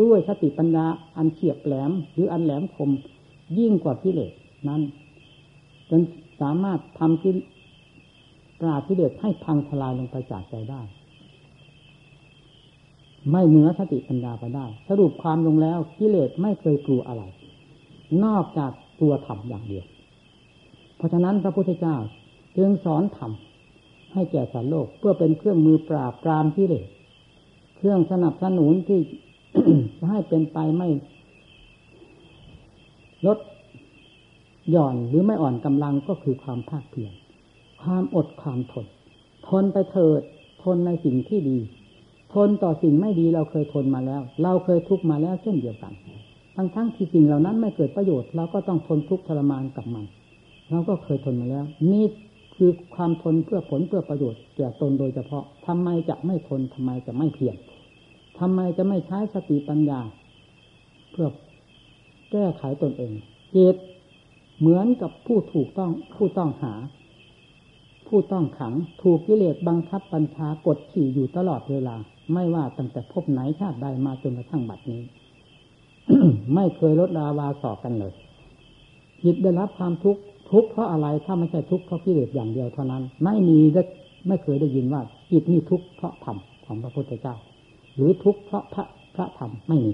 [0.00, 2.90] ด้วยสติปัญญาอันเฉียบแหลมหรืออันแหลมคม
[3.58, 4.32] ยิ่งกว่ากิเลส
[4.68, 4.82] นั้น
[5.90, 6.00] จน
[6.40, 7.30] สามารถทำกิ
[8.64, 10.82] ราบกิเลสให้พังทลายลงไปจากใจได้
[13.30, 17.22] ไม่เหนือสติปัญญาไปได้ สรุปความลงแล้วกิเลสไม่เคยกลัวอะไร
[18.24, 19.84] นอกจากตัวธรรมอย่างเดียว
[20.96, 21.96] เพราะฉะนั้นพระพุทธเจ้า
[22.56, 23.32] จึงสอนธรรม
[24.12, 26.86] ให้แก่สารโลกเพื่อเป็นเครื่องมือปราบปรามที่เลส
[27.76, 29.00] เครื่องสนับสนุนที่
[30.08, 30.88] ให้เป็นไปไม่
[33.26, 33.38] ลด
[34.70, 37.12] หย่อนหรือไม่อ่อนกำลังก็คือความภาคเพียร
[37.82, 38.86] ความอดความทน
[39.48, 40.20] ทนไปเถิด
[40.62, 41.58] ทนในสิ่งที่ดี
[42.34, 45.92] ทนต่อสิ่งไม่ดีเราเคยทนมาแล้ว เราเคยทุกมาแล้วเช่นเดียวกัน
[46.56, 50.04] ทั้งทั้งที่สิ่งเหล่านั้นไม่เกิดประโยชน์เราก็ต้องทนทุกข์ทรมานกับมัน
[50.70, 52.04] เราก็เคยทนมาแล้ว นี่
[52.54, 57.56] คือความทนเพื่อผลเพื่อประโยชน์แก่ตนโดยเฉพาะทำไมจะไม่ทนทำไมจะไม่เพียร
[58.38, 60.00] ทำไมจะไม่ใช้สติปัญญา
[61.10, 61.28] เพื่อ
[62.32, 63.12] แก้ไขตนเอง
[63.52, 63.76] เจต
[64.58, 66.74] เหมือนกับผู้ถูกต้องผู้ต้องหา
[68.14, 71.96] ผู้ต้องขัง ถูกกิเลสบังคับบัญชากดขี่อยู่ตลอดเวลา
[72.32, 75.02] ไม่ว่าตั้งแต่พบไหนชาติใดมาจนกระทั่งบัดนี้
[76.54, 78.12] ไม่เคยลดลาวาสอบกันเลย
[79.22, 80.20] จิตได้รับความทุกข์
[80.50, 83.82] ทุกข์เพราะอะไรถ้าไม่ใช่ทุกข์เพราะกิเลสอย่างเดียวเท่านั้น ไม่มีได้
[84.28, 87.34] ไม่เคยได้ยินว่าจิตนี่ทุกข์เพราะธรรมของพระพุทธเจ้า
[87.94, 89.92] หรือทุกข์เพราะพระพระธรรมไม่มี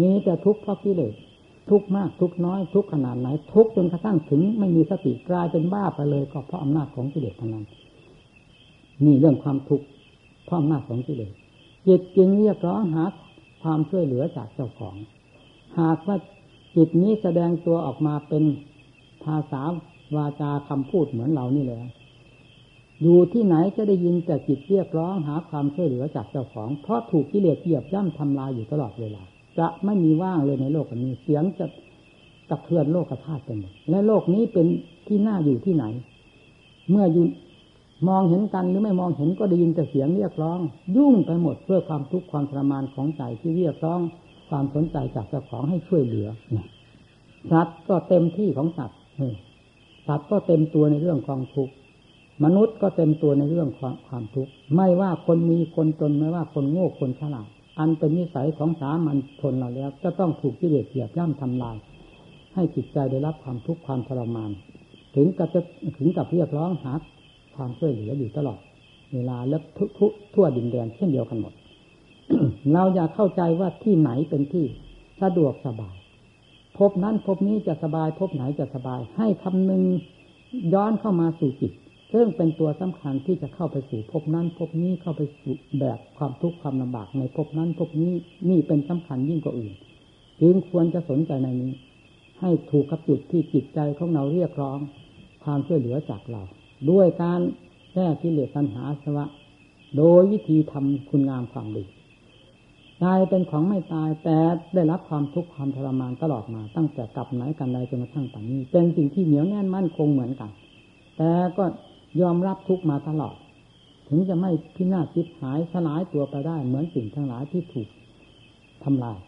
[0.00, 1.14] มีแต่ทุกข์เพราะกิเลส
[1.70, 7.64] ทุกมากทุกน้อย ทุกขนาดไหน ทุกจนกระทั่งถึงไม่มีสติกลายเป็นบ้าไปเลย ก็เพราะอำนาจของกิเลสเท่านั้น
[9.04, 9.86] นี่เรื่องความทุกข์
[10.44, 11.32] เพราะอำนาจของกิเลส
[11.86, 13.04] จิตจึงเรียกร้องหา
[13.62, 14.96] ความช่วยเหลือจากเจ้าของ
[15.80, 16.16] หากว่า
[16.76, 18.44] จิตนี้แสดงตัวออกมาเป็น
[19.24, 19.62] ภาษา
[20.16, 21.80] วาจาคำพูดเหมือนเรานี่แหละ
[23.02, 29.22] อยู่ที่ไหนจะได้ยินแต่จิตเรียกร้องหาความช่วยเหลือจากเจ้าของ เพราะถูกกิเลสเหยียบย่ำทำลายอยู่ตลอดเวลา
[29.58, 31.66] จะไม่มีว่างเลยในโลกนี้ เสียงจะ
[32.50, 34.66] กระเทือนโลกธาตุไปหมดและโลกนี้เป็น
[35.06, 35.84] ที่น่าอยู่ที่ไหน
[36.90, 37.24] เมื่ออยู่
[38.08, 40.60] มองเห็นกันหรือไม่มองเห็นก็ได้ยินแต่เสียงเรียกร้อง
[40.96, 44.00] ยุ่งไปหมดเพื่อความทุกข์ความทรมานของใจที่เรียกร้อง
[44.48, 46.28] ความสนใจจากเจ้าของให้ช่วยเหลือ
[47.50, 48.98] สัตว์ก็เต็มที่ของสัตว์
[50.06, 51.72] สัตว์ก็เต็มตัวในเรื่องความทุกข์
[52.44, 61.76] มนุษย์ก็เต็มตัวในเรื่องความความทุกข์ไม่ว่าคนมีคนจนไม่ว่าคนโง่คนฉลาด อันเป็นนิสัยของสามัญชนเราแล้ว จะต้องถูกกิเลสเหยียบย่ำทำลาย
[62.54, 64.50] ให้จิตใจได้รับความทุกข์ความทรมาน
[65.14, 65.60] ถึงกับจะ
[65.98, 66.92] ถึงกับเรียกร้องหา
[67.54, 68.60] ความช่วยเหลืออยู่ตลอด
[69.14, 71.52] เวลาและทุกทั่วดินแดนเช่นเดียวกันหมด
[72.72, 74.64] เราอยากเข้าใจว่าที่ไหนเป็นที่
[75.22, 75.96] สะดวกสบาย
[76.78, 79.82] พบนั้นพบนี้จะสบาย พบไหนจะสบาย ให้คำนึง
[80.74, 81.72] ย้อนเข้ามาสู่จิต
[82.12, 88.12] ซึ่งเป็นตัวสำคัญที่จะเข้าไปสู่พบนั้นพบนี้เข้าไปสู่แบบความทุกข์ความลำบากในพบนั้นพบนี้
[88.48, 89.72] นี่เป็นสำคัญยิ่งกว่าอื่น
[90.40, 91.72] จึงควรจะสนใจในนี้
[92.40, 94.78] ให้ถูกกับจุดที่จิตใจของเราเรียกร้อง
[95.44, 96.42] ความช่วยเหลือจากเรา
[96.90, 97.40] ด้วยการ
[97.92, 99.26] แก้กิเลสตัณหาสวะ
[99.96, 101.84] โดยวิธีทำคุณงามความดี
[103.00, 104.38] ใจเป็นของไม่ตายแต่
[104.74, 110.50] ได้รับความทุกข์ความทรมานตลอดมา ตั้งแต่กลับไหนกันใดจนกระทั่งปัจจุบันเป็นสิ่งที่เหนียวแน่นมั่นคงเหมือนกัน
[111.16, 111.64] แต่ก็
[112.20, 113.36] ยอมรับทุกมาตลอด
[114.08, 117.88] ถึงจะไม่พินาศจิตหายสลายตัวไปได้ เหมือนสิ่งทั้งหลายที่ถูก
[118.84, 119.18] ทำลาย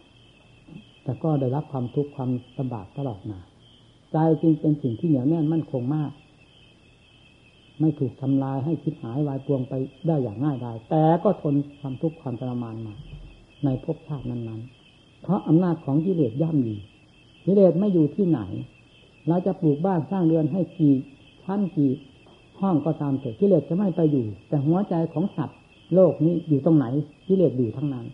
[1.03, 3.39] แต่ก็ได้รับความทุกข์ความลำบากตลอดมา
[4.13, 6.13] ใจจึงเป็นสิ่งที่เหนียวแน่นมั่นคงมาก
[7.81, 9.73] ไม่ถูกทำลายให้คิดหายวายปวงไป
[10.07, 12.95] ได้อย่างง่ายดายแต่ก็ทนความทุกข์ความทรมานมา
[13.65, 16.77] ในภพชาตินั้นๆ เพราะอำนาจของกิเลสย่ำยี
[17.45, 18.41] กิเลสไม่อยู่ที่ไหน
[19.29, 20.95] เราจะปลูกบ้านสร้างเรือนให้กี่
[21.45, 21.93] ชั้นกี่
[22.61, 25.59] ห้องก็ตามเถิดกิเลสจะไม่ไปอยู่ แต่หัวใจของสัตว์
[25.95, 26.87] โลกนี้อยู่ตรงไหน
[27.29, 28.07] กิเลสอยู่ทั้งนั้น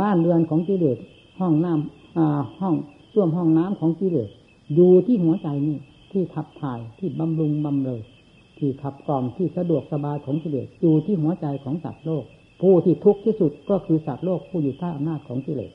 [0.00, 0.98] บ้านเรือนของกิเลส
[1.40, 2.74] ห้องน้ำห้อง
[3.12, 4.28] ส้วมห้องน้ำของกิเลส
[4.74, 5.78] อยู่ที่หัวใจนี่
[6.12, 8.00] ที่ขับถ่ายที่บำรุงบำเรอ
[8.58, 12.24] ที่ขับกล่อมที่สะดวกสบายของกิเลสอยู่ที่หัวใจของสัตว์โลก
[12.60, 15.72] ผู้ที่ทุกข์ที่สุดก็คือสัตว์โลกผู้อยู่ใต้อำนาจของกิเลส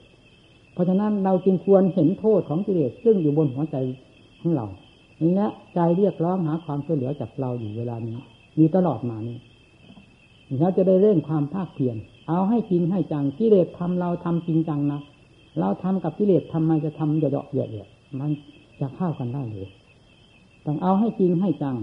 [0.74, 3.76] เพราะฉะนั้นเราจึงควรเห็นโทษของกิเลสซึ่งอยู่บนหัวใจ
[4.42, 4.66] ของเรา
[5.34, 8.18] และใจเรียกร้องหาความช่วยเหลือจากเราอยู่เวลานี้
[8.56, 9.38] อยู่ตลอดมานี้
[10.60, 11.96] เราจะได้เร่งความภาคเพียร
[12.30, 15.00] เอาให้จริงให้จังกิเลสทำเราทำจริงจังนะ
[15.60, 18.32] เราทำกับกิเลสทำไมจะทำเหยาะเหยาะมัน
[18.80, 19.68] จะเข้ากันได้หรือ
[20.66, 21.76] ต้องเอาให้จริงให้จัง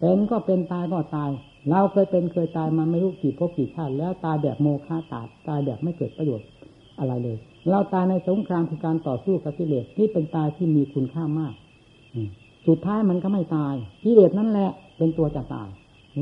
[0.00, 1.30] เป็นก็เป็นตายก็ตาย
[1.70, 6.46] เราเคยเป็นเคยตายมาไม่รู้กี่พบกี่ชาติแล้วตายแบบโมฆะตายตายแบบไม่เกิดประโยชน์
[6.98, 7.36] อะไรเลย
[7.70, 11.54] เราตายในสงครามคือการต่อสู้กับกิเลสที่เป็นตายที่มีคุณค่ามาก
[12.66, 15.68] สุดท้ายมันก็ไม่ตายกิเลสนั่นแหละเป็นตัวจะตาย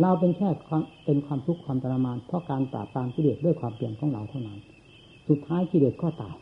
[0.01, 0.49] เราเป็นแค่
[1.05, 4.59] เป็นความทุกข์ความทรมาน เพราะการปราบปรามกิเลสด้วยความเปลี่ยนของเราเท่านั้น
[5.29, 6.37] สุดท้ายกิเลสก็ตาย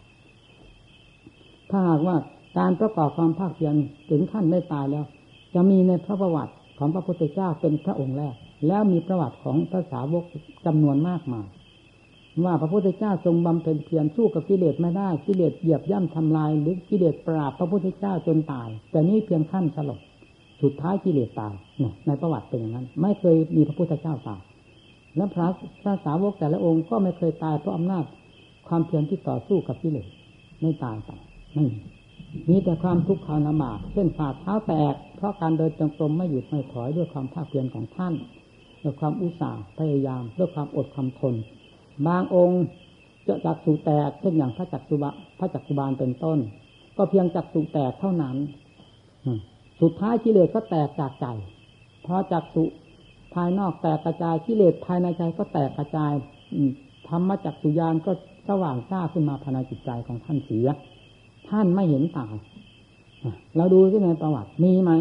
[1.70, 2.16] ถ้าหากว่า
[2.59, 3.74] การประกอบความภาคเพียร
[4.11, 5.04] ถึงขั้นได้ตายแล้ว
[5.54, 8.35] จะมีในพระประวัติของพระพุทธเจ้าเป็นพระองค์แรก
[8.66, 10.24] แล้วมีประวัติของพระสาวก
[10.66, 11.46] จำนวนมากมาย
[12.42, 20.01] ว่าพระพุทธเจ้าทรงบำเพ็ญเพียรสู้กับกิเลสไม่ได้กิเลสเหยียบย่ำทำลาย หรือกิเลสปราบพระพุทธเจ้าจนตาย แต่นี่เพียงขั้นสลบ
[20.62, 21.55] สุดท้ายกิเลสตาย
[22.07, 24.40] ในประวัติเป็นอย่างนั้น ไม่เคยมีพระพุทธเจ้าตาย
[25.16, 25.49] และพระ
[25.83, 28.05] พระสาวกแต่ละองค์ก็ไม่เคยตายเพราะอำนาจ
[28.68, 30.07] ความเพียรที่ต่อสู้กับกิเลส
[30.61, 31.11] ไม่ตายไป
[31.55, 31.66] ไม่
[32.49, 38.14] มีแต่ความทุกข์ความลำบากเช่นฝ่าเท้าแตก เพราะการเดินจงกรมไม่หยุดไม่ถอยด้วยความภาคเพียรของท่าน
[38.83, 41.35] ด้วยความอุตสาห์พยายามด้วยความอดความทน
[42.07, 42.62] บางองค์
[43.26, 46.38] จะจักสุแตกเช่นอย่างพระจักสุบะพระจักสุบาลเป็นต้น
[46.96, 48.37] ก็เพียงจักสุแตกเท่านั้น
[49.80, 51.26] สุดท้ายกิเลสก็แตกจากใจ
[52.07, 52.64] พอจักสุ
[53.35, 56.12] ภายนอกแตกกระจายกิเลสภายในใจก็แตกกระจาย
[57.09, 58.12] ธรรมจักสุยานก็
[58.48, 60.68] สว่างจ้าขึ้นมาภายในจิตใจของท่านเสีย
[61.48, 62.35] ท่านไม่เห็นตาย
[63.57, 64.92] เราดูที่ในประวัติมีไหม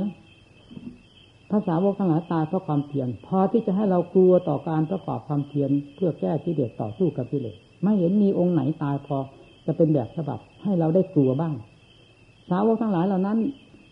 [1.53, 9.17] ภาษาวกทั้งหลายตายเพราะความเพียรพอที่จะให้เรากลัวต่อการประกอบความเพียรเพื่อแก้กิเลสต่อสู้กับกิเลสไม่เห็นมีองค์ไหนตายพอ
[9.65, 11.53] จะเป็นแบบฉบับให้เราได้กลัวบ้าง
[12.49, 13.37] สาวกทั้งหลายเหล่านั้น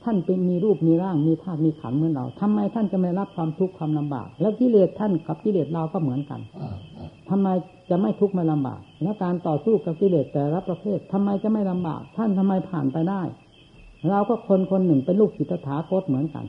[0.03, 6.39] ท่านเป็นมีรูปมีร่างมีธาตุมีขันเหมือนเราทำไมท่านจะไม่รับความทุกข์ความลำบาก แล้วกิเลสท่านกับกิเลสเราก็เหมือนกัน
[7.29, 7.47] ทำไม
[7.89, 13.21] จะไม่ทุกข์ไม่ลำบาก แล้วการต่อสู้กับกิเลสแต่ละประเภททำไมจะไม่ลำบาก ท่านทำไมผ่านไปได้
[14.09, 16.45] เราก็คนคนหนึ่งเป็นลูกศิษย์ถาคตเหมือนกัน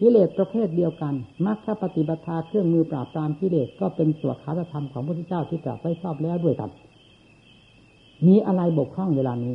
[0.00, 1.14] กิเลสประเภทเดียวกัน
[1.46, 6.70] มรรคปฏิบัติเครื่องมือปราบปรามกิเลสก็เป็นส่วขาธรรมของพระพุทธเจ้าที่ตรัสไว้ชอบแล้วด้วยกัน
[8.26, 9.54] มีอะไรบกพร่องเวลานี้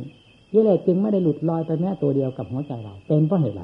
[0.52, 3.62] กิเลสจึงไม่ได้หลุดลอยไปแม้ตัวเดียวกับหัวใจเรา เป็นเพราะเหตุอะไร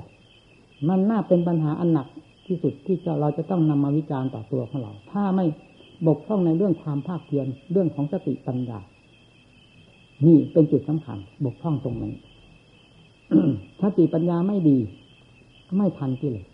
[0.88, 2.06] มันน่าเป็นปัญหาอันหนัก
[2.46, 5.44] ที่สุดที่เราจะต้องนำมาวิจารณ์ต่อตัวของเรา ถ้าไม่
[6.06, 8.78] บกพร่องในเรื่องความภาคเพียรเรื่องของสติปัญญา
[10.26, 12.12] นี่เป็นจุดสำคัญ บกพร่องตรงนี้
[13.82, 14.78] สติปัญญาไม่ดี
[15.76, 16.46] ไม่ทันกิเลส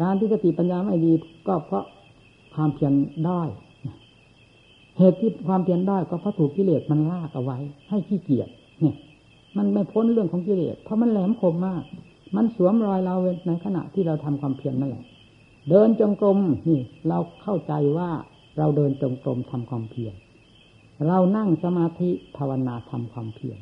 [0.00, 1.12] การที่สติปัญญาไม่ดี
[1.48, 1.84] ก็เพราะ
[2.54, 2.92] ความเพียร
[3.26, 3.42] ได้
[4.98, 7.58] เหตุที่ความเพียรได้ก็เพราะถูกกิเลสมันลากเอาไว้
[7.88, 8.48] ให้ขี้เกียจ
[8.80, 8.96] เนี่ย
[9.56, 11.82] มันไม่พ้นเรื่องของกิเลสเพราะมันแหลมคมมาก
[12.36, 15.04] มันสวมรอยเราในขณะที่เราทำความเพียรนั่นแหละ
[15.70, 18.10] เดินจงกรมนี่ เราเข้าใจว่า
[18.58, 20.14] เราเดินจงกรมทำความเพียร
[21.08, 23.58] เรานั่งสมาธิภาวนาทำความเพียร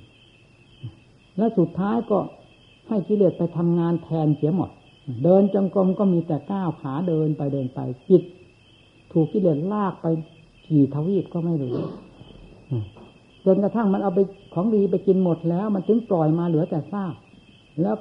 [1.37, 2.19] และสุดท้ายก็
[2.89, 4.71] ให้กิเลสไปทำงานแทนเสียหมด
[5.23, 8.23] เดินจงกรมก็มีแต่ก้าวขาเดินไปเดินไปจิต
[9.13, 10.07] ถูกกิเลสลากไป
[10.69, 11.77] กี่ทวีปก็ไม่รู้
[13.45, 14.21] จนกระทั่งมันเอาไป
[14.55, 17.15] ของดีไปกินหมดแล้ว มันถึงปล่อยมาเหลือแต่ซาก
[17.83, 17.97] แล้ว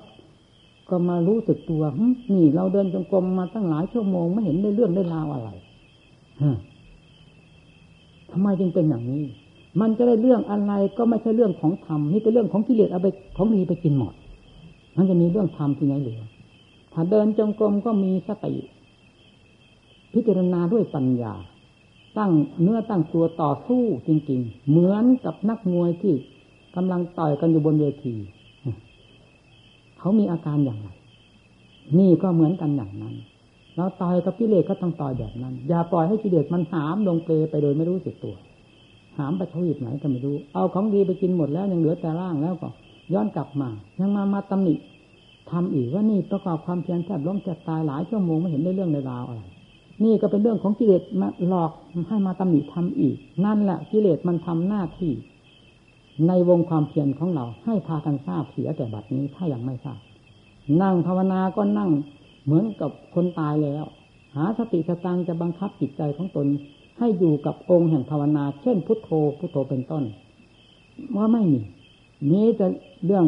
[0.89, 1.83] ก็มารู้สึกตัว
[2.33, 5.49] นี่เราเดินจงกรมมาตั้งหลายชั่วโมงไม่เห็นได้เรื่องได้ราวอะไร
[8.31, 9.23] ทำไมจึงเป็นอย่างนี้
[9.81, 14.13] มันจะได้เรื่องอะไรก็ไม่ใช่เรื่องของธรรมนี่เป็นเรื่องของกิเลสเอาไปของดีไปกินหมด
[14.97, 16.21] มันจะมีเรื่องธรรมที่ไหนเหลือ
[16.99, 18.53] ถ้าเดินจงกรมก็มีสติ
[20.13, 21.33] พิจารณาด้วยปัญญา
[22.17, 22.31] ตั้ง
[22.61, 26.15] เนื้อตั้งตัวต่อสู้จริง ๆ เหมือนกับนักมวยที่
[26.75, 28.15] กำลังต่อยกันอยู่บนเวที
[29.99, 30.87] เขามีอาการอย่างไร
[31.99, 33.15] นี่ก็เหมือนกันอย่างนั้น
[33.75, 38.35] เราต่อยกับกิเลสก็ต้องต่อยแบบนั้น อย่าปล่อยให้กิเลสมันหามลงเปลไปโดยไม่รู้สึกตัว
[39.17, 42.69] หามไปทวีปไหนก็ไม่รู้ เอาของดีไปกินหมดแล้วยังเหลือแต่ร่างแล้วก็
[43.13, 44.75] ย้อนกลับมา ยังมามาตำหนิ
[45.51, 49.41] ทำอีกว่านี่ประกอบความเพียรแทบล้มแทบตายหลายชั่วโมงไม่เห็นได้เรื่องในราวอะไร
[50.03, 51.71] นี่ก็เป็นเรื่องของกิเลสมาหลอก
[52.07, 55.13] ให้มาตำหนิทำอีก นั่นแหละกิเลสมันทำหน้าที่
[56.27, 59.99] ในวงความเพียรของเรา ให้พากันทราบเสียแต่บัดนี้ถ้ายังไม่ทราบ
[60.81, 61.89] นั่งภาวนาก็นั่ง
[62.45, 63.83] เหมือนกับคนตายแล้ว
[64.35, 66.47] หาสติสตังจะบังคับจิตใจของตน
[66.99, 70.03] ให้อยู่กับองค์แห่งภาวนา เช่นพุทโธพุทโธเป็นต้น
[71.15, 71.61] ว่าไม่มี
[72.31, 72.67] นี้จะ
[73.05, 73.25] เรื่อง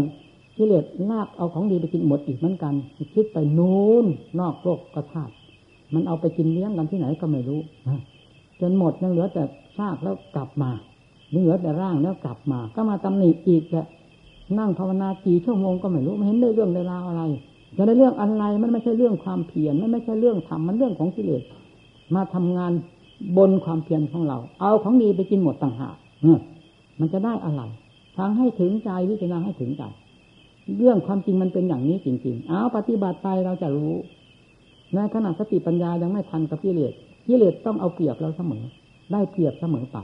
[0.61, 2.73] กิเลสลากเอาของดีไปกินหมดอีกเหมือนกัน
[3.13, 4.05] คิดไปนู้น
[4.39, 5.33] นอกโลกกระธาตุ
[5.93, 7.59] มันเอาไปกินเลี้ยงกันที่ไหนก็ไม่รู้
[8.61, 9.43] จนหมดยังเหลือแต่
[9.77, 10.71] ซากแล้วกลับมา
[11.29, 13.85] เหลือแต่ร่างแล้วกลับมา ก็มาตำหนิอีกแหละ
[14.59, 17.23] นั่งภาวนากี่ชั่วโมงก็ไม่รู้ไม่เห็นได้เรื่องได้ราวอะไร
[17.77, 21.43] จะได้เรื่องอะไรมันไม่ใช่เรื่องความเพียรมันไม่ใช่เรื่องธรรมมันเรื่องของกิเลส
[22.15, 22.71] มาทำงาน
[23.37, 25.95] บนความเพียรของเรา เอาของดีไปกินหมดต่างหาก
[26.99, 27.61] มันจะได้อะไร
[28.17, 29.83] ฟังให้ถึงใจวิจารณาให้ถึงใจ
[30.77, 33.95] เรื่องความจริงมันเป็นอย่างนี้จริงๆ เอาปฏิบัติไปเราจะรู้
[34.95, 36.93] ในขณะสติปัญญายังไม่ทันกับกิเลส
[37.27, 38.63] กิเลสต้องเอาเปรียบเราเสมอ
[39.11, 39.97] ได้เปรียบเสมอไป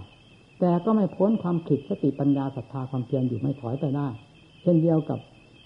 [0.59, 4.07] แต่ก็ไม่พ้นความผิดสติปัญญาศรัทธาความเพียรอยู่ไม่ถอยไปได้
[4.61, 5.19] เช่นเดียวกับ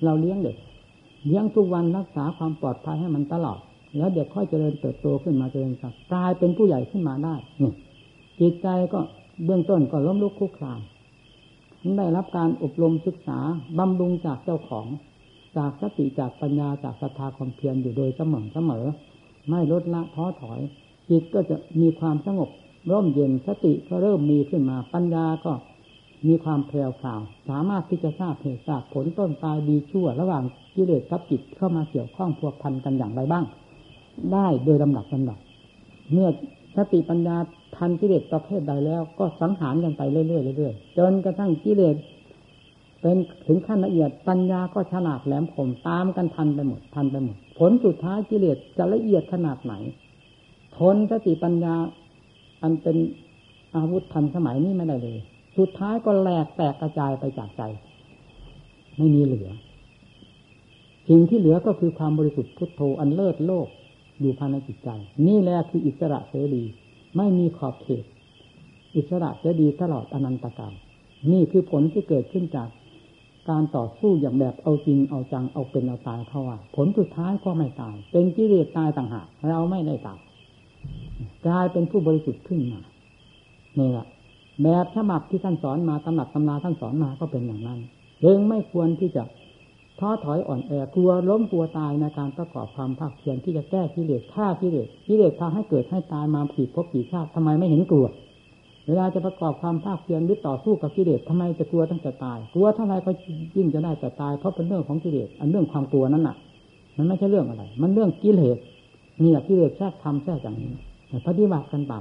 [0.04, 0.58] เราเลี้ยงเด็ก
[1.28, 3.60] เลี้ยงทุกวันรักษาความปลอดภัยให้มันตลอด
[3.98, 5.74] แล้วเด็กค่อยเจริญเติบโตขึ้นมาเจริญ
[6.14, 7.72] กลายเป็นผู้ใหญ่ขึ้นมาได้นี่
[8.40, 9.00] จิตใจก็
[9.46, 10.80] เบื้องต้นก็ล้มลุกคุกคลาน
[11.98, 13.40] ได้รับการอบรมศึกษา
[13.80, 14.88] บำรุงจากเจ้าของ
[15.58, 18.86] จากสติจากปัญญาจากศรัทธาความเพียรอยู่โดยเสมอเสมอ
[19.50, 20.60] ไม่ลดละท้อถอย
[21.10, 22.50] จิตก็จะมีความสงบ
[22.92, 25.52] ร่มเย็นสติก็เริ่มมีขึ้นมาปัญญาก็
[26.28, 30.44] มีความแผ่วพราว สามารถที่จะทราบเหตุทราบผลต้นตายดีชั่ว ระหว่าง
[30.76, 33.46] กิเลสกับจิตเข้ามาเกี่ยวข้องพัวพันกันอย่างไรบ้าง
[34.34, 35.40] ได้โดยลำดับลำดับ
[36.12, 36.30] เมื่อ
[36.76, 37.38] สติปัญญา
[37.76, 41.96] ทันกิเลสประเภทใดแล้ว ก็สังหารกันไปเรื่อยๆเรื่อยๆจนกระทั่งกิเลส
[43.02, 49.74] เป็นถึงขั้นละเอียดปัญญาก็ฉลาดแหลมคมตามกันทันไปหมดทันไปหมด ผลสุดท้ายกิเลสจะละเอียดขนาดไหน
[50.78, 51.76] ทนสติปัญญา
[52.62, 52.98] อันเป็น
[53.76, 55.20] อาวุธทันสมัยนี้ไม่ได้เลย
[55.58, 57.62] สุดท้ายก็แหลกแตกกระจายไปจากใจ
[58.98, 59.50] ไม่มีเหลือ
[61.08, 63.68] สิ่งที่เหลือก็คือความบริสุทธิ์พุทโธอันเลิศโลก
[64.22, 64.90] อยู่ภายในจิตใจ
[65.28, 66.64] นี่แหละคืออิสระเสรี
[67.18, 68.06] ไม่มีขอบเขต
[68.96, 70.74] อิสระเสรีตลอดอนันตกาล
[71.32, 72.70] นี่คือผลที่เกิดขึ้นจาก
[73.50, 80.20] การต่อสู้อย่างแบบเอาจริงเอาจังเอาเป็นเอาตายเขาว่า ผลสุดท้ายก็ไม่ตาย เป็นกิเลสตายต่างหากเราไม่ได้ตาย
[81.48, 82.80] กลายเป็นผู้บริสุทธิ์ขึ้นมา
[83.80, 84.08] นี่แหละ
[84.64, 87.80] แบบฉบับที่ท่านสอนมาตำหนักตำราท่านสอนมาก็เป็นอย่างนั้น
[88.22, 89.24] เองไม่ควรที่จะ
[90.00, 98.08] ท้อถอยอ่อนแอกลัวล้มกลัวตายในการประกอบความภาคเพียรที่จะแก้กิเลสฆ่ากิเลสกิเลสพาให้เกิดให้ตายมาผีพบผีชาติทำไมไม่เห็นกลัว
[98.88, 103.12] เวลาจะประกอบความภาคเพียรหรือต่อสู้กับกิเลสทำไมจะกลัวตั้งแต่ตาย กลัวเท่าไรก็
[103.58, 106.36] ยิ่งจะได้แต่ตายเพราะเป็นเรื่องของกิเลสอันเรื่องความกลัวนั้นน่ะ
[106.98, 108.58] มันไม่ใช่เรื่องอะไร มันเรื่องกิเลส
[109.24, 110.72] นี่แหละกิเลสแทรกทำแทรกอย่างนี้
[111.28, 111.94] ปฏิบัติกันไป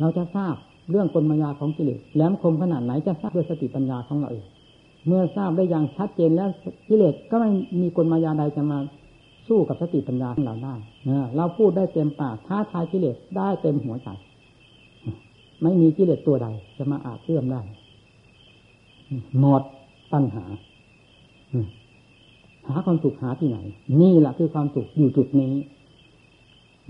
[0.00, 0.54] เราจะทราบ
[0.90, 4.44] เรื่องกลมายาของกิเลสแหลมคมขนาดไหนจะทราบด้วยสติปัญญาของเราเอง
[5.06, 6.48] เมื่อทราบได้อย่างชัดเจนแล้ว
[6.88, 8.78] กิเลสก็ไม่มีกลมายาใดจะมา
[9.48, 10.74] สู้กับสติปัญญาของเราได้
[11.36, 14.08] เราพูดได้เต็มปากท้าทายกิเลสได้เต็มหัวใจ
[15.62, 17.60] ไม่มีกิเลสตัวใด จะมาอาจเชื่อมได้
[19.38, 19.62] หมด
[20.12, 20.44] ปัญหา
[22.68, 23.58] หาความสุขหาที่ไหน
[24.00, 25.52] นี่แหละคือความสุขอยู่จุดนี้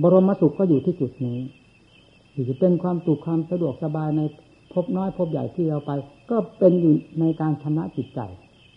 [0.03, 1.38] บรมสุขก็อยู่ที่จุดนี้
[2.48, 4.20] จะเป็นความสุขความสะดวกสบายใน
[4.72, 5.90] พบน้อยพบใหญ่ที่เราไป
[6.30, 8.20] ก็เป็นอยู่ในการชนะจิตใจ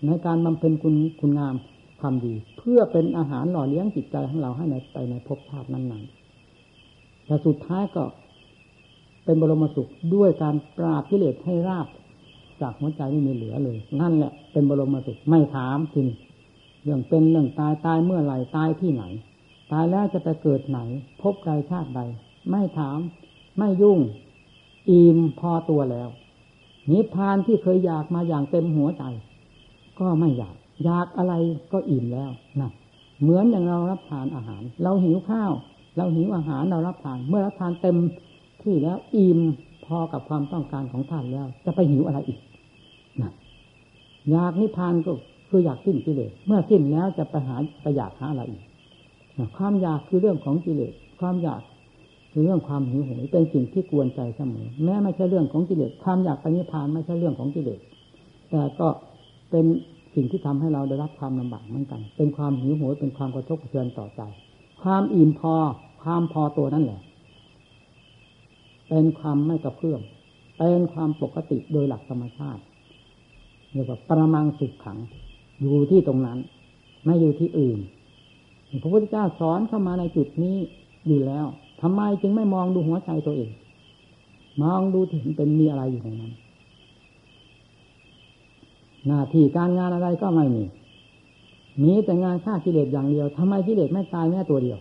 [0.06, 1.56] ในการบำเพ็ญคุณคุณงาม
[2.00, 8.04] ความดี เพื่อเป็นอาหารหล่อเลี้ยงจิตใจของเราให้ในไปในภพชาตินั้นๆแต่สุดท้ายก็
[9.26, 11.88] เป็นบรมสุขด้วยการปราบกิเลสให้ราบ
[12.62, 16.08] จากหัวใจไม่มีเหลือเลย นั่นแหละเป็นบรมสุขไม่ถามจริง
[16.84, 19.04] เรื่องเป็นเรื่องตายตายเมื่อไหร่ตายที่ไหน
[19.72, 20.80] ตายแล้วจะไปเกิดไหน
[21.22, 22.02] พบใดชาติใด
[22.50, 23.00] ไม่ถาม
[23.58, 24.00] ไม่ยุ่ง
[24.90, 26.10] อิ่มพอตัวแล้ว
[26.92, 29.04] นิพพานที่เคยอยากมาอย่างเต็มหัวใจ
[30.00, 30.56] ก็ไม่อยาก
[30.86, 31.34] อยากอะไร
[31.72, 32.32] ก็อิ่มแล้ว
[32.62, 32.72] นะ
[33.22, 35.52] เหมือนอย่างเรารับทานอาหาร เราหิวข้าว
[35.98, 37.98] เราหิวอาหารเรารับทาน เมื่อรับทานเต็ม
[38.64, 39.40] ที่แล้วอิ่ม
[39.86, 42.40] พอกับความต้องการของท่านแล้ว จะไปหิวอะไรอีก
[43.22, 43.32] นะ
[44.32, 45.12] อยากนิพพานก็
[45.50, 48.64] คืออยากสิ้นกิเลสเมื่อสิ้นแล้วจะไปหาไปอยากหาอะไรอีก
[49.58, 51.62] ความอยากคือเรื่องของกิเลสความอยาก
[52.44, 57.80] เรื่องความหิวโหยเป็นสิ่งที่กวนใจเสมอแม้ไม่ใช่เรื่องของกิเลสความอยากไปนิพพานไม่ใช่เรื่องของกิเลส
[58.50, 58.88] แต่ก็
[59.52, 59.66] เป็น
[60.16, 64.22] สิ่งที่ทำให้เราได้รับความลำบากเหมือนกัน เป็นความหิวโหยเป็นความกระทบกระเทือนต่อใจ
[64.84, 65.56] ความอิ่มพอ
[66.04, 67.02] ความพอตัวนั่นแหละ
[68.90, 70.02] เป็นความไม่กระเพื่อม
[70.58, 72.62] เป็นความปกติโดยหลักธรรมชาติ
[73.72, 74.98] เรียกว่าประมังสุขขัง
[75.60, 76.40] อยู่ที่ตรงนั้น
[77.06, 77.80] ไม่อยู่ที่อื่น
[78.82, 80.58] พระพุทธเจ้าสอนเข้ามาในจุดนี้
[81.08, 81.46] อยู่แล้ว
[81.82, 83.52] ทำไมจึงไม่มองดูหัวใจตัวเอง
[84.64, 86.34] มองดูถึงเป็นมีอะไรอยู่ในนั้น
[89.08, 90.64] หน้าที่การงานอะไรก็ไม่มี
[91.84, 94.80] มีแต่งานฆ่ากิเลสอย่างเดียวทำไมกิเลสไม่ตายแม้ตัวเดียว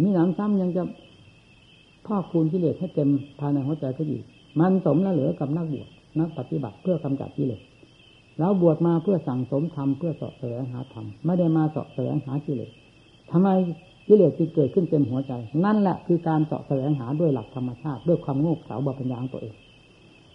[0.00, 0.82] มีหนำซ้ำยังจะ
[2.06, 3.08] พ่อคูณกิเลสให้เต็ม
[3.40, 4.22] ภายในหัวใจก็อีก
[4.60, 5.88] มันสมแล้วเหลือกับนักบวช
[6.18, 7.60] นักปฏิบัติเพื่อกำจัดกิเลส
[8.38, 12.70] แล้วบวชมาเพื่อสั่งสมธรรมเพื่อสาะแสวงหาธรรมไม่ได้มาสาะแสวงหากิเลส
[13.30, 13.48] ทำไม
[14.06, 15.32] กิเลสจึงเกิดขึ้นเต็มหัวใจ
[15.64, 19.54] นั่นแหละคือการเสาะแสวงหาด้วยหลักธรรมชาติ ด้วยความโง่เขลาบาปัญญาของตัวเอง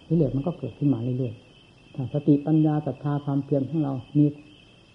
[0.08, 4.26] กิเลสมันก็เกิดขึ้นมาเรื่อยๆถ้าสติปัญญาศรัทธาความเพียรของเรา มี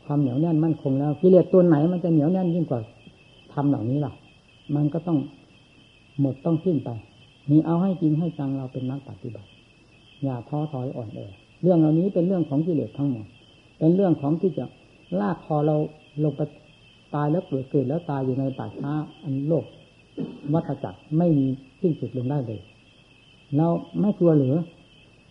[0.05, 2.79] ความเหนียวแน่นมั่นคงแล้วกิเลสตัวไหนมันจะเหนียวแน่นยิ่งกว่า
[3.53, 4.13] ทำเหล่านี้ล่ะ
[4.75, 5.17] มันก็ต้อง
[6.19, 6.89] หมดต้องสิ้นไป
[7.49, 9.49] มีเอาให้จริงให้จังเราเป็นนักปฏิบัติ
[10.23, 11.19] อย่าท้อถอยอ่อนแอ
[11.61, 13.25] เรื่องเหล่านี้เป็นเรื่องของกิเลสทั้งหมด
[13.79, 14.65] เป็นเรื่องของที่จะ
[15.19, 15.75] ลากคอเรา
[16.23, 16.41] ลงไป
[17.15, 18.91] ตายแล้วเกิดเกิดแล้วตายอยู่ในป่าช้า
[19.23, 19.65] อันโลก
[20.53, 21.45] วัฏจักรไม่มี
[21.81, 22.59] สิ้นสุดลงได้เลย
[23.57, 23.67] เรา
[24.01, 24.55] ไม่กลัวหรือ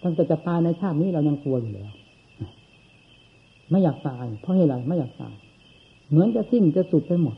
[0.03, 1.91] ตั้งแต่จะตายในชาตินี้เรายังกลัวอยู่แล้ว
[3.71, 5.35] ไม่อยากตายเพราะเหตุไรไม่อยากตาย
[6.11, 7.37] เหมือนจะสิ้นจะสุดไปหมด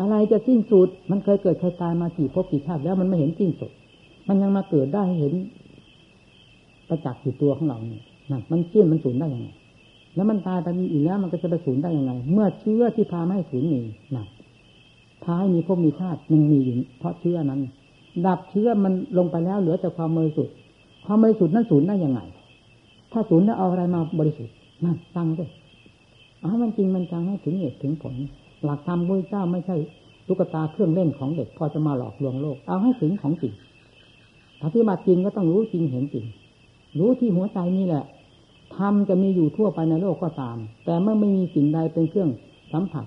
[0.00, 3.70] อะไรจะสิ้นสุด มันเคยเกิดเคยตายมากี่พบกี่ชาติแล้วมันไม่เห็นสิ้นสุด
[4.28, 5.32] มันยังมาเกิดได้เห็น
[6.88, 9.48] ประจักษ์อยู่ตัวของเราเนี่ยนั่นมันเชื่อมันสูญได้ยังไง
[10.16, 13.80] แล้วมันตายไปอีกแล้วมันก็จะไปสูญได้ยังไง เมื่อเชื้อที่พาไม่ให้สูญมี
[14.14, 14.26] นั่น
[15.24, 17.60] พาให้มีภพมีชาติยังมีอยู่เพราะเชื้อนั้น
[18.26, 20.54] ดับเชื้อมันลงไปแล้วเหลือแต่ความบริสุทธิ์
[21.06, 22.20] ความบริสุทธิ์นั้นสูญได้ยังไง
[23.12, 24.54] ถ้าสูญแล้วเอาอะไรมาบริสุทธิ์
[24.84, 25.50] นั่นฟังด้วย
[26.40, 28.14] เอามันจริงมันจังให้ถึงเหตุถึงผล
[28.64, 29.76] หลักธรรมพระเจ้าไม่ใช่
[30.26, 33.52] ตุ๊กตาเครื่องเล่นของเด็กพอจะมาหลอกลวงโลก เอาให้ถึงของจริง
[34.62, 36.24] ปฏิบัติจริงก็ต้องรู้จริงเห็นจริง
[36.98, 38.04] รู้ที่หัวใจนี่แหละ
[38.78, 42.30] ธรรมจะมีอยู่ทั่วไปในโลกก็ตาม แต่เมื่อไม่มีสิ่งใดเป็นเครื่อง
[42.72, 43.04] สัมผัส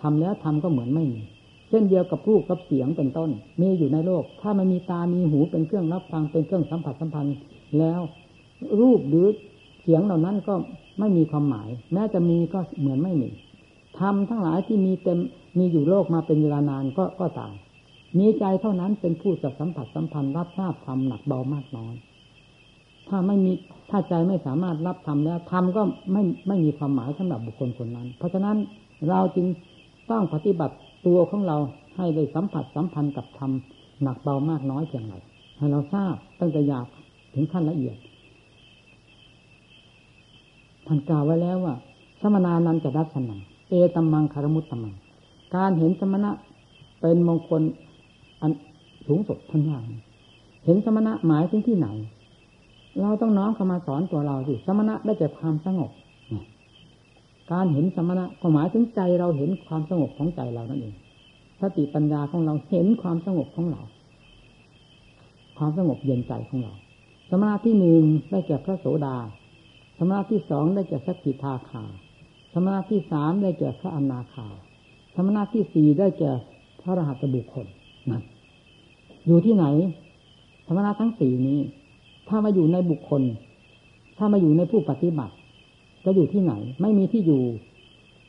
[0.00, 1.20] ทำแล้วทำก็เหมือนไม่มี
[1.68, 7.36] เช่นเดียวกับรูปกับเสียงเป็นต้น มีอยู่ในโลก ถ้ามันมีตา มีหูเป็นเครื่องรับฟัง เป็นเครื่องสัมผัสสัมพันธ์
[7.78, 8.00] แล้ว
[8.80, 9.26] รูปหรือ
[9.82, 10.54] เสียงเหล่านั้นก็
[10.98, 13.30] ไม่มีความหมาย แม้จะมีก็เหมือนไม่มี
[13.98, 15.18] ธรรมทั้งหลายที่มีเต็ม
[15.58, 17.52] มีอยู่โลกมาเป็นเวลานานก็ก็ตาม
[18.18, 21.94] มีใจเท่านั้นเป็นผู้จะสัมผัสสัมพันธ์รับทราบธรรมหนักเบามากน้อย
[23.08, 23.52] ถ้าไม่มี
[23.90, 25.82] ถ้าใจไม่สามารถรับธรรมแล้วธรรมก็
[26.12, 28.56] ไม่ไม่มีความหมายสำหรับบุคคลคนนั้น เพราะฉะนั้น
[29.08, 29.46] เราจึง
[30.10, 30.74] ต้องปฏิบัติ
[31.06, 31.56] ตัวของเรา
[31.96, 33.50] ให้ได้สัมผัสสัมพันธ์กับธรรม
[34.02, 35.14] หนักเบามากน้อยเพียงไร
[35.58, 36.86] ให้เราทราบตั้งแต่หยาบ
[37.34, 37.96] ถึงขั้นละเอียด
[40.86, 41.74] ท่านกล่าวไว้แล้วว่า
[42.20, 44.94] สมนานันจะดัชนังเอตัมมังคารมุตตมัง
[45.54, 46.30] การเห็นสมณะ
[47.00, 47.62] เป็นมงคล
[48.40, 48.50] อัน
[49.06, 49.82] สูงสุดทั้งอย่าง
[50.64, 51.88] เห็นสมณะหมายถึงที่ไหน
[53.00, 55.90] เราต้องน้อมเข้ามาสอนตัวเราสิสมณะได้จากความสงบ
[57.52, 60.94] การเห็นสมณะก็หมายถึงใจเราเห็นความสงบของใจเรานั่นเอง
[61.60, 63.82] สติปัญญาของเราเห็นความสงบของเรา
[65.58, 66.72] ความสงบเย็นใจของเรา
[67.30, 69.16] สมณะที่หนึ่งได้แก่พระโสดา
[69.98, 71.84] สมณะที่สองได้แก่สกิทาคา
[72.52, 74.48] สมณะที่สามได้แก่พระอนาคา
[75.14, 76.30] สมณะที่สี่ได้แก่
[76.80, 77.66] พระรหัสบุคคล
[78.10, 78.22] นั่น
[79.26, 79.64] อยู่ที่ไหน
[80.66, 81.58] ธรรมะทั้งสี่นี้
[82.28, 83.22] ถ้ามาอยู่ในบุคคล
[84.18, 85.34] ถ้ามาอยู่ในผู้ปฏิบัติ
[86.04, 86.52] จะอยู่ที่ไหน
[86.82, 87.42] ไม่มีที่อยู่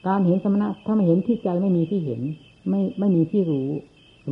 [0.08, 2.22] การเห็นสมณะถ้าไม่เห็นที่ใจไม่มีที่เห็น
[2.70, 3.70] ไม่ไม่มีที่รู้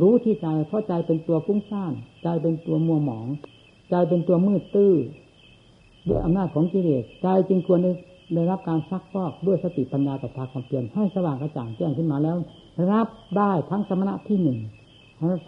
[0.00, 1.92] รู้ที่ใจเพราะใจเป็นตัวฟุ้งซ่าน
[2.22, 3.26] ใจเป็นตัวมัวหมอง
[3.90, 4.94] ใจเป็นตัวมืดตื้อ
[6.08, 7.92] ด้วยอำนาจของกิเลสใจจึงควรได้
[8.34, 12.36] ได้รับการซักฟอกด้วยสติปัญญากับทาความเปลี่ยนให้สว่างกระจ่างแจ้งขึ้นมาแล้ว
[12.90, 13.08] รับ
[13.38, 14.58] ได้ทั้งสมณะที่หนึ่ง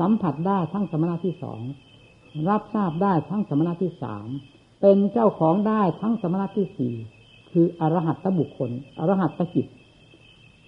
[0.01, 1.61] สัมผัสได้ทั้งสมณะที่สอง
[2.49, 4.27] รับทราบได้ทั้งสมณะที่สาม
[4.81, 6.95] เป็นเจ้าของได้ทั้งสมณะที่สี่
[7.51, 9.67] คืออรหัตตบุคคล อรหัตตจิต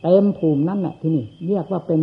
[0.02, 2.00] เต็มภูมินั่นแหละที่นี่เรียกว่าเป็น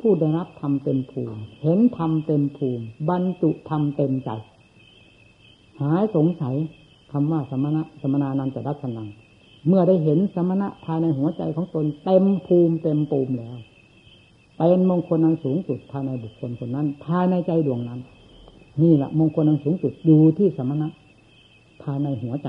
[0.00, 4.30] ผู้ได้รับธรรมเต็มภูมิ เห็นธรรมเต็มภูมิ บรรจุธรรมเต็มใจ
[5.80, 6.54] หายสงสัย
[7.12, 9.08] คำว่าสมณะสมนานันจะรัตนัง
[9.66, 13.56] เมื่อได้เห็นสมณะภายในหัวใจของตนเต็มภูมิเต็มปูมแล้ว
[14.56, 18.00] เป็นมงคลอันสูงสุดภายในบุคคลคนนั้น ภายในใจดวงนั้น
[18.82, 20.88] นี่แหละมงคลอันสูงสุดอยู่ที่สมณะ
[21.82, 22.48] ภายในหัวใจ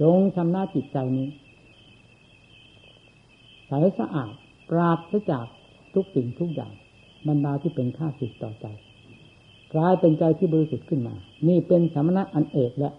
[0.00, 1.28] จงชำระจิตใจนี้
[3.66, 4.30] ใสสะอาด
[4.68, 5.46] ปราศจาก
[5.94, 6.72] ทุกสิ่งทุกอย่าง
[7.28, 8.66] บรรดาที่เป็นค่าสิทต่อใจ
[9.74, 11.14] กลายเป็นใจที่บริสุทธิ์ขึ้นมา
[11.48, 12.94] นี่เป็นสมณะอันเอกแล้ว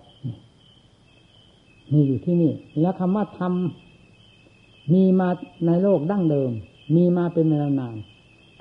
[1.91, 2.51] มีอยู่ที่นี่
[2.81, 3.53] แล้วคำว่าธรรม
[4.93, 5.29] มีมา
[5.65, 6.51] ในโลกดั้งเดิม
[6.95, 7.97] มีมาเป็นเวลานาน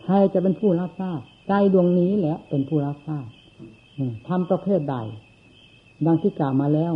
[0.03, 3.27] ใครจะเป็นผู้รับทราบใจดวงนี้แหละเป็นผู้รับทราบ
[4.29, 4.97] ทำประเภทใด
[6.07, 6.95] ดังที่กล่าวมาแล้ว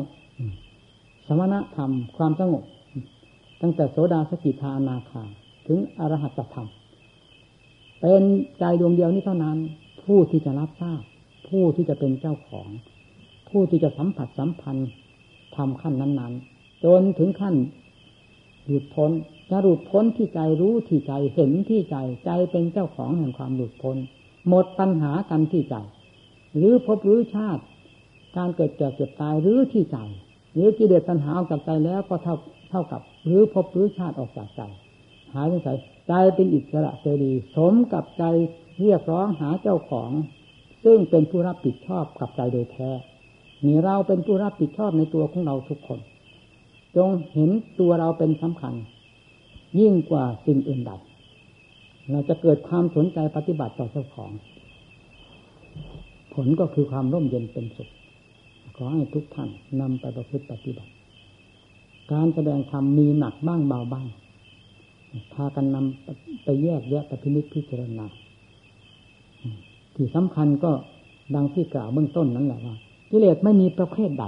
[1.27, 2.65] สมณธรรมความสงบ
[3.61, 5.23] ตั้งแต่โสดาสกิทานาคา
[5.67, 6.69] ถึงอรหัตธรรม
[8.01, 8.23] เป็น
[8.59, 9.59] ใจดวงเดียวนี้เท่านั้น
[10.05, 11.03] ผู้ที่จะรับทราบ
[11.49, 12.69] ผู้ที่จะเป็นเจ้าของ
[13.49, 14.89] ผู้ที่จะสัมผัสสัมพันธ์
[15.57, 17.55] ทำขั้นนั้น ๆ จนถึงขั้น
[18.67, 19.11] หลุดพ้น
[19.51, 23.97] จะหลุดพ้นที่ใจรู้ที่ใจเห็นที่ใจ ใจเป็นเจ้าของแห่งความหลุดพ้น
[24.49, 25.77] หมดปัญหากันที่ใจ
[26.57, 27.63] หรือพบหรือชาติ
[28.37, 29.97] การเกิดแก่เจ็บตายหรือที่ใจ
[30.55, 32.37] หรือกิเลสปัญหาออกจากใจแล้วก็เท่า
[32.71, 34.61] เท่ากับหรือพบหรือชาติออกจากใจ
[35.35, 35.69] หายไปใจ
[36.09, 38.25] ใจเป็นอิสระเสรีสมกับใจ
[38.81, 40.11] เรียกร้องหาเจ้าของ
[40.85, 42.91] ซึ่งเป็นผู้รับผิดชอบกับใจโดยแท้
[43.65, 46.01] มีเราเป็นผู้รับผิดชอบในตัวของเราทุกคน
[46.97, 48.75] จงเห็นตัวเราเป็นสำคัญ
[49.81, 50.93] ยิ่งกว่าสิ่งอื่นใด
[52.11, 54.31] เราจะเกิดความสนใจปฏิบัติต่อเจ้าของ
[56.35, 57.89] ผลก็คือความร่มเย็นเป็นสุข
[58.77, 59.49] ขอให้ทุกท่าน
[59.81, 60.93] นำไปประพฤติปฏิบัติ
[62.13, 64.07] การแสดงธรรมมีหนักบ้างเบาบ้าง
[65.33, 68.07] พากันนำไปแยกแยะปฏินิจพิจารณา
[69.95, 70.73] ที่สำคัญก็
[71.35, 72.77] ดังที่กล่าวเบื้องต้นนั้นแหละว่า
[73.11, 74.25] กิเลสไม่มีประเภทใด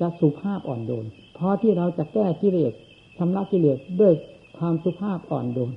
[0.00, 2.72] จะสุภาพอ่อนโยนเพราะที่เราจะแก้กิเลส
[3.16, 4.12] ชำระกิเลสด้วย
[4.58, 5.72] ความสุภาพอ่อนโยน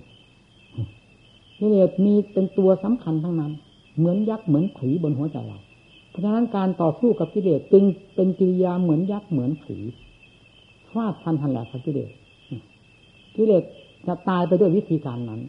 [1.59, 3.53] กิเลสมีเป็นตัวสำคัญทั้งนั้น
[3.97, 5.59] เหมือนยักษ์เหมือนผีบนหัวใจเรา
[6.09, 7.83] เพราะฉะนั้นการต่อสู้กับกิเลสจึง
[8.15, 9.77] เป็นกิริยาเหมือนยักษ์เหมือนผี
[10.91, 12.09] ฟาดพันหันแหลกกับกิเลส
[13.35, 13.63] กิเลส
[14.07, 15.41] จะตายไปด้วยวิธีการนั้น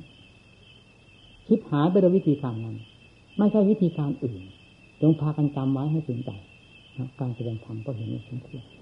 [1.49, 2.77] คิดหายไปด้วยวิธีการนั้น
[3.39, 4.43] ไม่ใช่วิธีการอื่น
[5.01, 6.31] จงพากันจำไว้ให้ถึงใจ
[7.21, 8.76] การแสดงธรรมก็เห็นสมควร